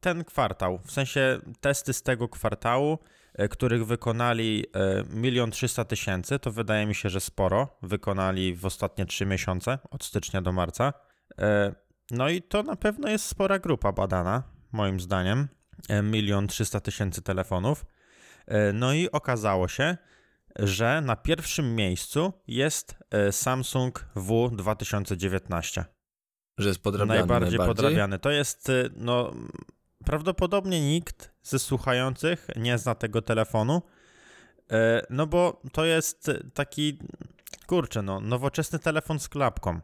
[0.00, 2.98] ten kwartał, w sensie testy z tego kwartału,
[3.34, 8.66] e, których wykonali e, milion trzysta tysięcy, to wydaje mi się, że sporo wykonali w
[8.66, 10.92] ostatnie trzy miesiące, od stycznia do marca.
[11.38, 11.74] E,
[12.10, 15.48] No i to na pewno jest spora grupa badana, moim zdaniem.
[15.88, 17.86] E, Milion trzysta tysięcy telefonów.
[18.46, 19.96] E, No i okazało się,
[20.58, 25.84] że na pierwszym miejscu jest e, Samsung W2019.
[26.58, 27.74] Że jest podrabiany Najbardziej, najbardziej.
[27.84, 28.18] podrabiany.
[28.18, 29.34] To jest, y, no,
[30.04, 33.82] prawdopodobnie nikt ze słuchających nie zna tego telefonu,
[34.70, 36.98] e, no bo to jest taki,
[37.66, 39.80] kurczę, no, nowoczesny telefon z klapką.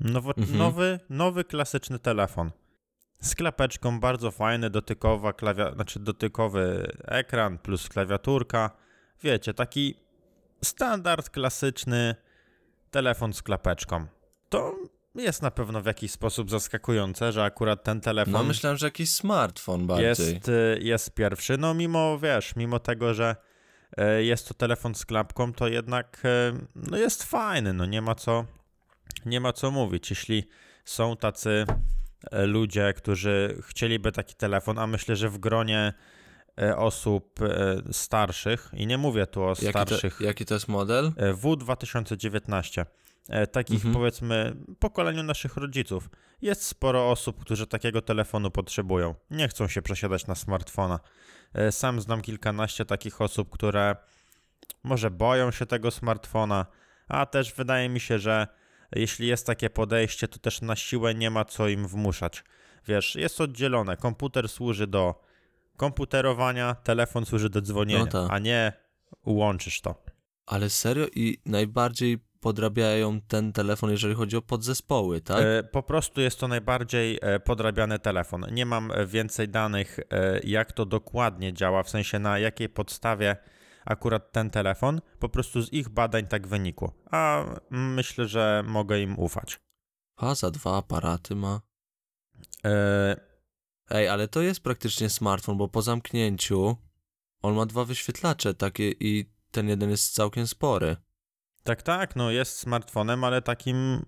[0.00, 0.58] Nowo, Mhm.
[0.58, 2.50] nowy, nowy, klasyczny telefon.
[3.20, 8.70] Z klapeczką, bardzo fajny, dotykowa klawia, znaczy dotykowy ekran plus klawiaturka.
[9.22, 9.94] Wiecie, taki
[10.64, 12.14] standard, klasyczny
[12.90, 14.06] telefon z klapeczką.
[14.48, 14.76] To
[15.22, 19.10] jest na pewno w jakiś sposób zaskakujące, że akurat ten telefon No myślałem, że jakiś
[19.10, 20.06] smartfon bardziej.
[20.06, 21.58] jest, y, jest pierwszy.
[21.58, 23.36] No mimo, wiesz, mimo tego, że
[23.96, 28.14] e, jest to telefon z klapką, to jednak e, no jest fajny, no nie ma
[28.14, 28.44] co,
[29.26, 30.10] nie ma co mówić.
[30.10, 30.48] Jeśli
[30.84, 31.66] są tacy
[32.32, 35.92] ludzie, którzy chcieliby taki telefon, a myślę, że w gronie
[36.76, 37.40] osób
[37.92, 41.12] starszych, i nie mówię tu o Jaki to, starszych jaki to jest model?
[41.16, 42.84] E, W2019.
[43.28, 43.94] E, Takich Mhm.
[43.94, 46.10] powiedzmy pokoleniu naszych rodziców.
[46.42, 49.14] Jest sporo osób, którzy takiego telefonu potrzebują.
[49.30, 51.00] Nie chcą się przesiadać na smartfona.
[51.54, 53.96] E, Sam znam kilkanaście takich osób, które
[54.82, 56.66] może boją się tego smartfona,
[57.08, 58.46] a też wydaje mi się, że
[58.92, 62.44] jeśli jest takie podejście, to też na siłę nie ma co im wmuszać.
[62.86, 63.96] Wiesz, jest oddzielone.
[63.96, 65.22] Komputer służy do
[65.76, 68.30] komputerowania, telefon służy do dzwonienia, No tak.
[68.30, 68.72] a nie
[69.26, 70.02] łączysz to.
[70.46, 75.42] Ale serio i najbardziej podrabiają ten telefon, jeżeli chodzi o podzespoły, tak?
[75.44, 78.46] E, Po prostu jest to najbardziej e, podrabiany telefon.
[78.52, 80.00] Nie mam e, więcej danych,
[80.44, 83.36] jak to dokładnie działa, w sensie na jakiej podstawie
[83.84, 85.00] akurat ten telefon.
[85.18, 86.92] Po prostu z ich badań tak wynikło.
[87.10, 89.60] A myślę, że mogę im ufać.
[90.16, 91.60] A za dwa aparaty ma.
[92.64, 93.16] E,
[93.90, 96.76] Ej, ale to jest praktycznie smartfon, bo po zamknięciu
[97.42, 100.96] on ma dwa wyświetlacze takie i ten jeden jest całkiem spory.
[101.68, 104.06] Tak, tak, no jest smartfonem, ale takim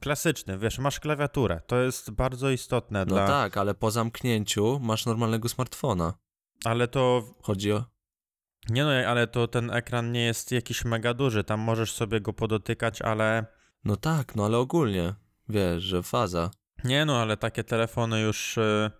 [0.00, 3.26] klasycznym, wiesz, masz klawiaturę, to jest bardzo istotne No dla...
[3.26, 6.14] tak, ale po zamknięciu masz normalnego smartfona.
[6.64, 7.84] Ale to, Chodzi o...
[8.68, 12.32] nie no, ale to ten ekran nie jest jakiś mega duży, tam możesz sobie go
[12.32, 13.46] podotykać, ale...
[13.84, 15.14] No tak, no ale ogólnie,
[15.48, 16.50] wiesz, że faza.
[16.84, 18.90] Nie no, ale takie telefony już, e,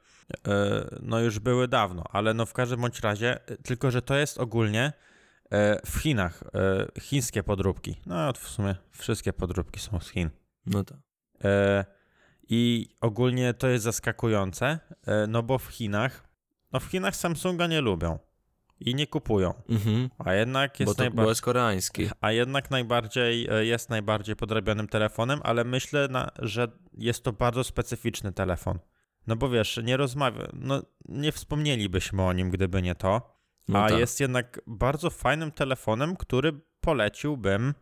[0.49, 4.15] e, no już były dawno, ale no w każdym bądź razie, e, tylko że to
[4.15, 4.93] jest ogólnie
[5.87, 7.97] w Chinach, e, chińskie podróbki.
[8.07, 10.31] No w sumie wszystkie podróbki są z Chin.
[10.67, 10.99] No tak.
[11.45, 11.85] E,
[12.49, 16.29] I ogólnie to jest zaskakujące, e, no bo w Chinach,
[16.73, 18.19] no w Chinach Samsunga nie lubią
[18.81, 20.11] i nie kupują, Mhm.
[20.19, 22.09] a jednak jest, to najba- było jest koreański.
[22.21, 27.65] a jednak najbardziej, e, jest najbardziej podrabianym telefonem, ale myślę, na, że jest to bardzo
[27.65, 28.79] specyficzny telefon.
[29.27, 33.32] No bo wiesz, nie rozmawia, no nie wspomnielibyśmy o nim, gdyby nie to,
[33.69, 33.99] No a tak.
[33.99, 37.75] jest jednak bardzo fajnym telefonem, który poleciłbym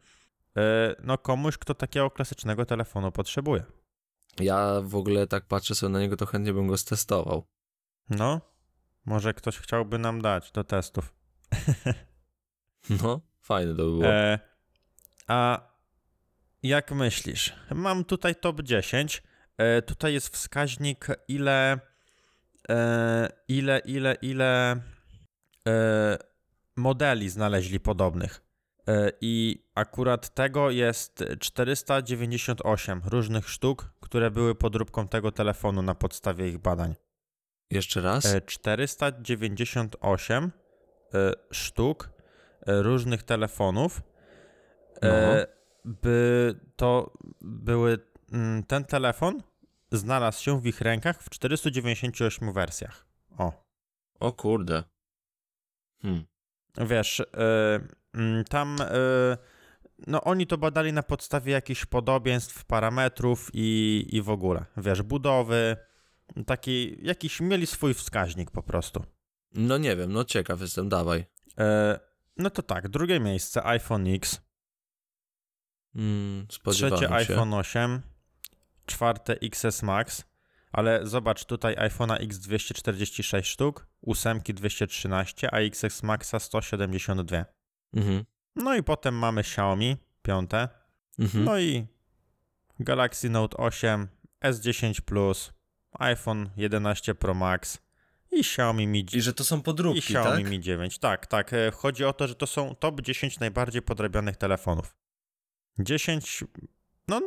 [0.57, 3.65] e, no komuś, kto takiego klasycznego telefonu potrzebuje.
[4.41, 7.47] Ja w ogóle tak patrzę sobie na niego, to chętnie bym go stestował.
[8.11, 8.41] No,
[9.05, 11.13] może ktoś chciałby nam dać do testów.
[13.03, 14.07] No, fajne to by było.
[14.07, 14.39] E,
[15.27, 15.61] a
[16.63, 17.53] jak myślisz?
[17.71, 19.23] Mam tutaj top 10.
[19.59, 21.81] E, tutaj jest wskaźnik, ile,
[22.69, 24.81] e, ile, ile, ile
[26.77, 28.43] modeli znaleźli podobnych.
[28.89, 36.49] E, I akurat tego jest 498 różnych sztuk, które były podróbką tego telefonu na podstawie
[36.49, 36.95] ich badań.
[37.71, 38.27] Jeszcze raz?
[38.27, 40.51] E, 498
[41.15, 42.11] e, sztuk
[42.67, 44.03] e, różnych telefonów.
[45.03, 45.47] E,
[45.85, 47.99] by to były.
[48.33, 49.43] mm, Ten telefon
[49.93, 53.07] znalazł się w ich rękach w 498 wersjach.
[53.39, 53.53] O,
[54.21, 54.83] O kurde.
[56.03, 56.25] Hmm.
[56.79, 57.81] wiesz, e,
[58.15, 58.77] mm, tam.
[58.81, 59.37] e,
[60.07, 64.65] No, oni to badali na podstawie jakichś podobieństw, parametrów i, i w ogóle.
[64.77, 65.77] Wiesz, budowy.
[66.47, 69.05] Taki, jakiś mieli swój wskaźnik po prostu.
[69.55, 71.25] No nie wiem, no ciekaw jestem, dawaj.
[71.59, 72.01] E,
[72.37, 74.41] no to tak, drugie miejsce iPhone X,
[75.95, 77.11] Mm, trzecie się.
[77.11, 78.01] iPhone 8,
[78.87, 80.25] czwarte XS Max,
[80.73, 87.45] ale zobacz tutaj iPhone'a X 246 sztuk, ósemki 213, a XS Maxa 172.
[87.95, 88.25] Mhm.
[88.57, 90.69] No i potem mamy Xiaomi, piąte,
[91.19, 91.45] Mhm.
[91.45, 91.87] no i
[92.81, 94.09] Galaxy Note 8,
[94.45, 95.53] S10 Plus,
[95.99, 97.79] iPhone 11 Pro Max
[98.33, 100.51] i Xiaomi Mi I że to są I podróbki, Xiaomi tak?
[100.51, 100.99] Mi 9.
[100.99, 101.53] Tak, tak.
[101.53, 104.97] E, Chodzi o to, że to są top 10 najbardziej podrabianych telefonów.
[105.79, 106.45] 10,
[107.09, 107.21] no,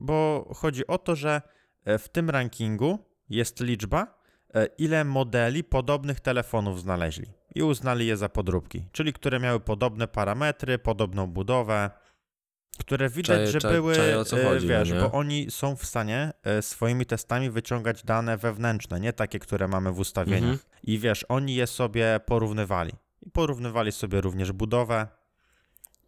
[0.00, 1.42] bo chodzi o to, że
[1.86, 4.18] w tym rankingu jest liczba,
[4.54, 10.08] e, ile modeli podobnych telefonów znaleźli i uznali je za podróbki, czyli które miały podobne
[10.08, 11.90] parametry, podobną budowę,
[12.78, 15.00] które widać, Czaję- że cza- były, czaję, o co e, chodzi, no wiesz, nie?
[15.00, 19.92] bo oni są w stanie e, swoimi testami wyciągać dane wewnętrzne, nie takie, które mamy
[19.92, 20.50] w ustawieniach.
[20.50, 20.58] Mhm.
[20.82, 22.92] I wiesz, oni je sobie porównywali.
[23.22, 25.08] I porównywali sobie również budowę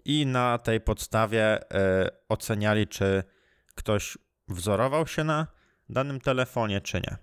[0.04, 3.22] i na tej podstawie e, oceniali, czy
[3.74, 5.46] ktoś wzorował się na
[5.88, 7.16] danym telefonie, czy nie.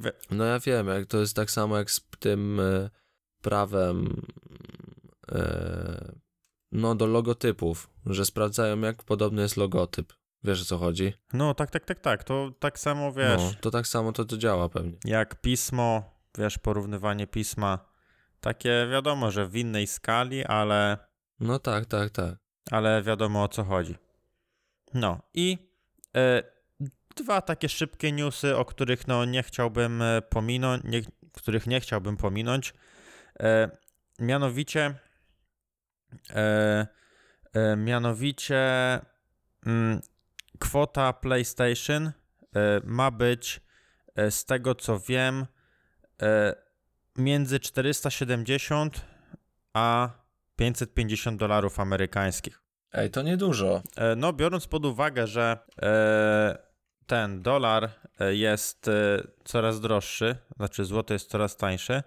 [0.00, 2.90] Wie- No ja wiem, jak to jest tak samo jak z tym e,
[3.42, 4.22] prawem
[5.32, 6.12] e,
[6.72, 10.12] no do logotypów, że sprawdzają jak podobny jest logotyp.
[10.44, 11.12] Wiesz o co chodzi?
[11.32, 12.24] No tak, tak, tak, tak.
[12.24, 14.92] To tak samo wiesz, No, to tak samo to, to działa pewnie.
[15.04, 16.02] jak pismo,
[16.38, 17.78] wiesz, porównywanie pisma.
[18.40, 20.98] Takie wiadomo, że w innej skali, ale
[21.40, 22.34] No tak, tak, tak.
[22.70, 23.94] ale wiadomo o co chodzi.
[24.94, 25.58] No i
[26.16, 26.42] e,
[27.18, 31.02] dwa takie szybkie newsy, o których no nie chciałbym e, pominąć, nie,
[31.32, 32.74] których nie chciałbym pominąć.
[33.40, 33.70] E,
[34.18, 34.94] mianowicie
[36.30, 36.86] e,
[37.52, 38.58] e, mianowicie
[39.66, 40.00] mm,
[40.58, 42.12] kwota PlayStation e,
[42.84, 43.60] ma być
[44.16, 45.46] e, z tego co wiem
[47.18, 49.00] między 470
[49.72, 50.10] a
[50.56, 52.62] 550 dolarów amerykańskich.
[52.92, 53.82] Ej, to niedużo.
[54.16, 56.67] No, biorąc pod uwagę, że e,
[57.08, 57.90] ten dolar
[58.20, 62.02] e, jest e, coraz droższy, znaczy złoto jest coraz tańsze,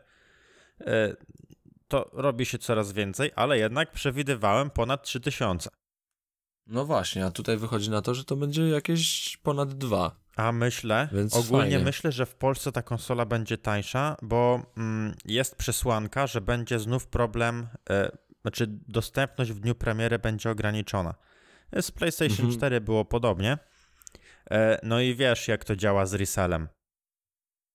[0.82, 1.16] e,
[1.88, 5.70] to robi się coraz więcej, ale jednak przewidywałem ponad 3000.
[6.68, 10.22] No właśnie, a tutaj wychodzi na to, że to będzie jakieś ponad dwa.
[10.36, 11.86] A myślę, Więc ogólnie fajnie.
[11.86, 17.08] myślę, że w Polsce ta konsola będzie tańsza, bo mm, jest przesłanka, że będzie znów
[17.08, 21.14] problem, e, znaczy dostępność w dniu premiery będzie ograniczona.
[21.82, 22.58] Z PlayStation Mhm.
[22.58, 23.58] 4 było podobnie.
[24.52, 26.68] E, no i wiesz, jak to działa z resellem.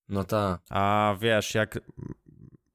[0.08, 0.58] No ta.
[0.70, 1.78] A wiesz, jak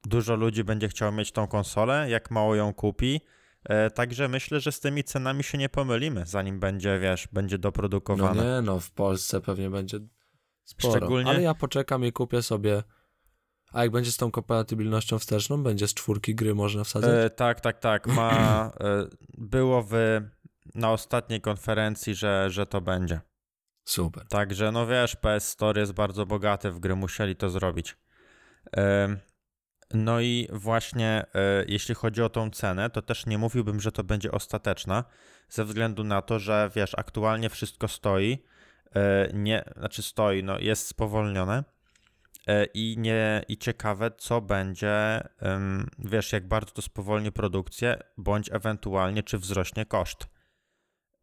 [0.04, 3.22] dużo ludzi będzie chciało mieć tą konsolę, jak mało ją kupi,
[3.64, 7.62] E, Także myślę, że z tymi cenami się nie pomylimy, zanim będzie, wiesz, będzie No
[7.62, 8.44] doprodukowane.
[8.44, 10.00] nie, no w Polsce pewnie będzie
[10.64, 10.98] sporo.
[10.98, 12.84] Szczególnie- Ale ja poczekam i kupię sobie.
[13.72, 17.10] A jak będzie z tą kompatybilnością wsteczną, będzie z czwórki gry można wsadzić?
[17.10, 18.08] E, tak, tak, tak.
[18.08, 19.94] Ma, e, było w,
[20.76, 23.22] na ostatniej konferencji, że, że to będzie.
[23.84, 24.28] Super.
[24.28, 27.98] Także, no wiesz, PS Store jest bardzo bogaty w gry, musieli to zrobić.
[29.94, 34.04] No i właśnie, e, jeśli chodzi o tą cenę, to też nie mówiłbym, że to
[34.04, 35.04] będzie ostateczna,
[35.50, 38.44] ze względu na to, że wiesz, aktualnie wszystko stoi,
[38.96, 41.64] e, nie, znaczy stoi, no jest spowolnione
[42.48, 45.24] e, i nie, i ciekawe, co będzie,
[46.00, 50.28] wiesz, jak bardzo to spowolni produkcję, bądź ewentualnie, czy wzrośnie koszt.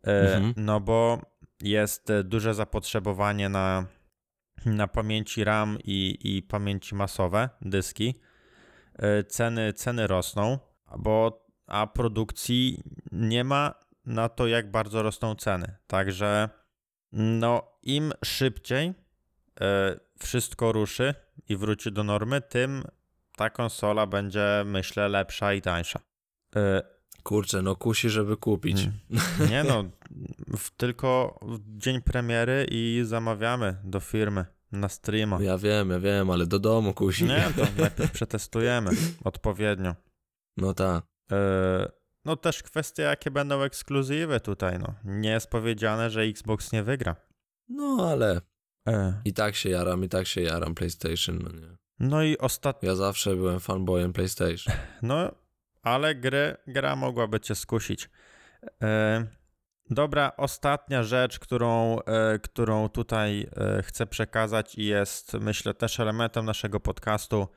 [0.03, 0.55] Mhm.
[0.57, 1.21] No bo
[1.63, 3.87] jest e, duże zapotrzebowanie na,
[4.67, 8.15] na pamięci RAM i, i pamięci masowe, dyski.
[8.95, 10.59] E, Ceny, ceny rosną,
[10.99, 12.83] bo, a produkcji
[13.13, 13.75] nie ma
[14.07, 15.77] na to, jak bardzo rosną ceny.
[15.87, 16.49] Także
[17.13, 18.95] no, im szybciej
[19.61, 21.15] e, wszystko ruszy
[21.49, 22.85] i wróci do normy, tym
[23.37, 26.01] ta konsola będzie, myślę, lepsza i tańsza.
[27.29, 28.81] Kurczę, no kusi, żeby kupić.
[28.81, 29.51] Mm.
[29.51, 29.85] Nie no,
[30.57, 35.39] w, tylko w dzień premiery i zamawiamy do firmy na streama.
[35.43, 37.25] Ja wiem, ja wiem, ale do domu kusi.
[37.25, 38.91] Nie, to najpierw przetestujemy
[39.25, 39.95] odpowiednio.
[40.57, 41.05] No tak.
[42.25, 44.95] No też kwestia, jakie będą ekskluzywy tutaj, no.
[45.05, 47.17] Nie jest powiedziane, że Xbox nie wygra.
[47.69, 48.41] No ale
[48.89, 51.77] E, i tak się jaram, i tak się jaram PlayStation, no nie.
[52.01, 54.75] No i ostatnio, Ja zawsze byłem fanboyem PlayStation.
[55.03, 55.33] no,
[55.83, 58.11] ale gry, gra mogłaby cię skusić.
[58.83, 59.27] E,
[59.91, 66.45] Dobra, ostatnia rzecz, którą, e, którą tutaj e, chcę przekazać i jest, myślę, też elementem
[66.45, 67.49] naszego podcastu.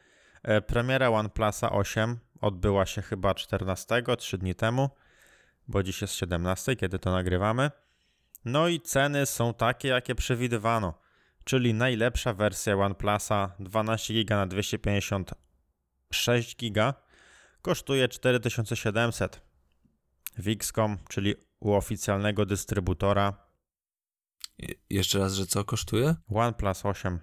[0.67, 4.89] Premiera OnePlusa 8 odbyła się chyba 14, 3 dni temu,
[5.67, 7.71] bo dziś jest 17, kiedy to nagrywamy.
[8.45, 10.93] No i ceny są takie, jakie przewidywano,
[11.43, 16.93] czyli najlepsza wersja OnePlusa 12 GB na 256 GB
[17.61, 19.41] kosztuje 4700.
[20.37, 23.33] Wixcom, czyli u oficjalnego dystrybutora
[24.57, 26.15] Je- jeszcze raz, że co kosztuje?
[26.29, 27.19] OnePlus 8.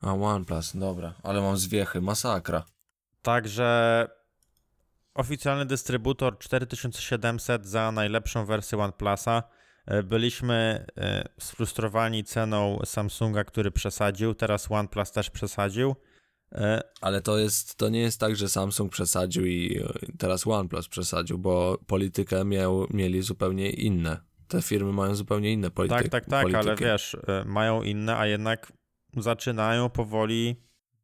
[0.00, 2.64] A OnePlus, dobra, ale mam zwiechy, masakra.
[3.22, 4.08] Także
[5.14, 9.42] oficjalny dystrybutor 4700 za najlepszą wersję OnePlusa.
[9.86, 14.34] E, Byliśmy e, sfrustrowani ceną Samsunga, który przesadził.
[14.34, 15.96] Teraz OnePlus też przesadził.
[16.52, 20.88] E, Ale to jest, to nie jest tak, że Samsung przesadził i e, teraz OnePlus
[20.88, 24.20] przesadził, bo politykę miał, mieli zupełnie inne.
[24.48, 26.02] Te firmy mają zupełnie inne polityki.
[26.02, 26.84] Tak, tak, tak, ale polityki.
[26.84, 28.72] wiesz, e, mają inne, a jednak
[29.16, 30.56] zaczynają powoli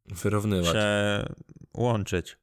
[0.05, 0.73] Wyrównywać.
[0.73, 0.85] się
[1.73, 2.37] łączyć.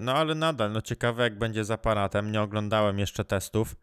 [0.00, 2.32] No ale nadal, no ciekawe jak będzie z aparatem.
[2.32, 3.76] Nie oglądałem jeszcze testów.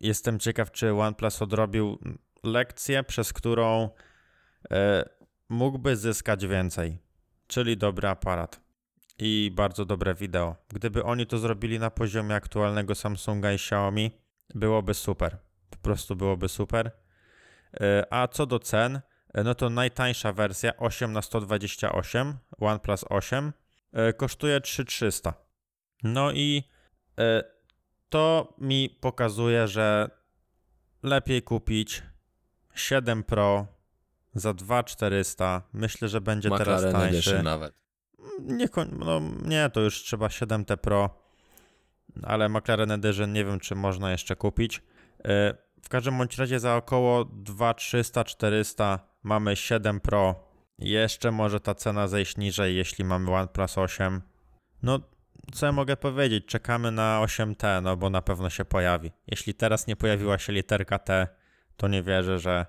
[0.00, 1.98] Jestem ciekaw, czy OnePlus odrobił
[2.44, 3.90] lekcję, przez którą
[5.48, 6.98] mógłby zyskać więcej.
[7.52, 8.60] Czyli dobry aparat
[9.18, 10.56] i bardzo dobre wideo.
[10.68, 14.10] Gdyby oni to zrobili na poziomie aktualnego Samsunga i Xiaomi,
[14.54, 15.38] byłoby super.
[15.70, 16.90] Po prostu byłoby super.
[17.80, 19.00] E, A co do cen,
[19.34, 23.52] e, no to najtańsza wersja 8 na 128 OnePlus 8
[23.92, 25.34] e, kosztuje 3300.
[26.02, 26.62] No i
[28.08, 30.10] to mi pokazuje, że
[31.02, 32.02] lepiej kupić
[32.74, 33.66] 7 Pro
[34.34, 35.62] za 2400.
[35.72, 37.16] Myślę, że będzie teraz McLaren tańszy.
[37.16, 37.74] Edition nawet.
[38.40, 41.22] Nie, koń- no, nie, to już trzeba 7T Pro,
[42.22, 44.82] ale McLaren Edition nie wiem, czy można jeszcze kupić.
[45.24, 50.52] E, W każdym bądź razie za około 2300-400 mamy 7 Pro.
[50.78, 54.22] Jeszcze może ta cena zejść niżej, jeśli mamy OnePlus 8.
[54.82, 55.00] No,
[55.52, 56.46] co ja mogę powiedzieć?
[56.46, 59.10] Czekamy na 8T, no bo na pewno się pojawi.
[59.26, 61.28] Jeśli teraz nie pojawiła się literka T,
[61.76, 62.66] to nie wierzę, że,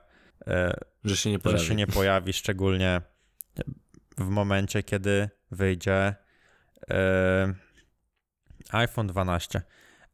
[1.03, 1.65] Że się nie że pojawi.
[1.65, 3.01] się nie pojawi, szczególnie
[4.17, 6.15] w momencie, kiedy wyjdzie
[6.89, 7.53] e,
[8.71, 9.61] iPhone 12.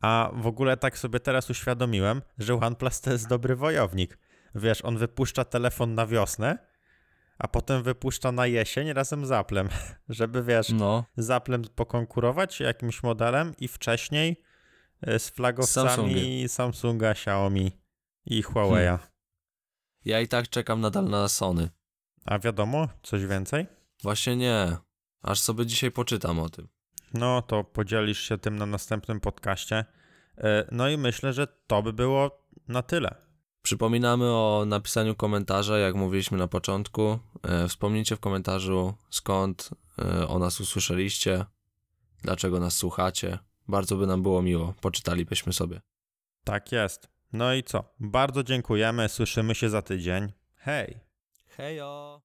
[0.02, 4.18] A w ogóle tak sobie teraz uświadomiłem, że OnePlus to jest dobry wojownik.
[4.56, 6.58] Wiesz, on wypuszcza telefon na wiosnę,
[7.38, 9.70] a potem wypuszcza na jesień razem z Applem,
[10.10, 14.42] żeby wiesz, No, z Applem pokonkurować jakimś modelem i wcześniej
[15.02, 16.50] e, z flagowcami Samsungiem.
[16.50, 17.72] Samsunga, Xiaomi
[18.26, 18.98] i Huawei'a.
[20.06, 21.70] Ja i tak czekam nadal na Sony.
[22.26, 23.68] A wiadomo, coś więcej?
[24.04, 24.78] Właśnie nie.
[25.22, 26.68] Aż sobie dzisiaj poczytam o tym.
[27.14, 29.86] No to podzielisz się tym na następnym podcaście.
[30.38, 33.16] E, No i myślę, że to by było na tyle.
[33.62, 37.20] Przypominamy o napisaniu komentarza, jak mówiliśmy na początku.
[37.44, 39.70] E, Wspomnijcie w komentarzu, skąd
[40.00, 41.46] e, o nas usłyszeliście,
[42.24, 43.40] dlaczego nas słuchacie.
[43.68, 45.82] Bardzo by nam było miło, poczytalibyśmy sobie.
[46.44, 47.10] Tak jest.
[47.34, 47.84] No i co?
[48.00, 50.32] Bardzo dziękujemy, słyszymy się za tydzień.
[50.56, 51.00] Hej!
[51.48, 52.18] Hejo!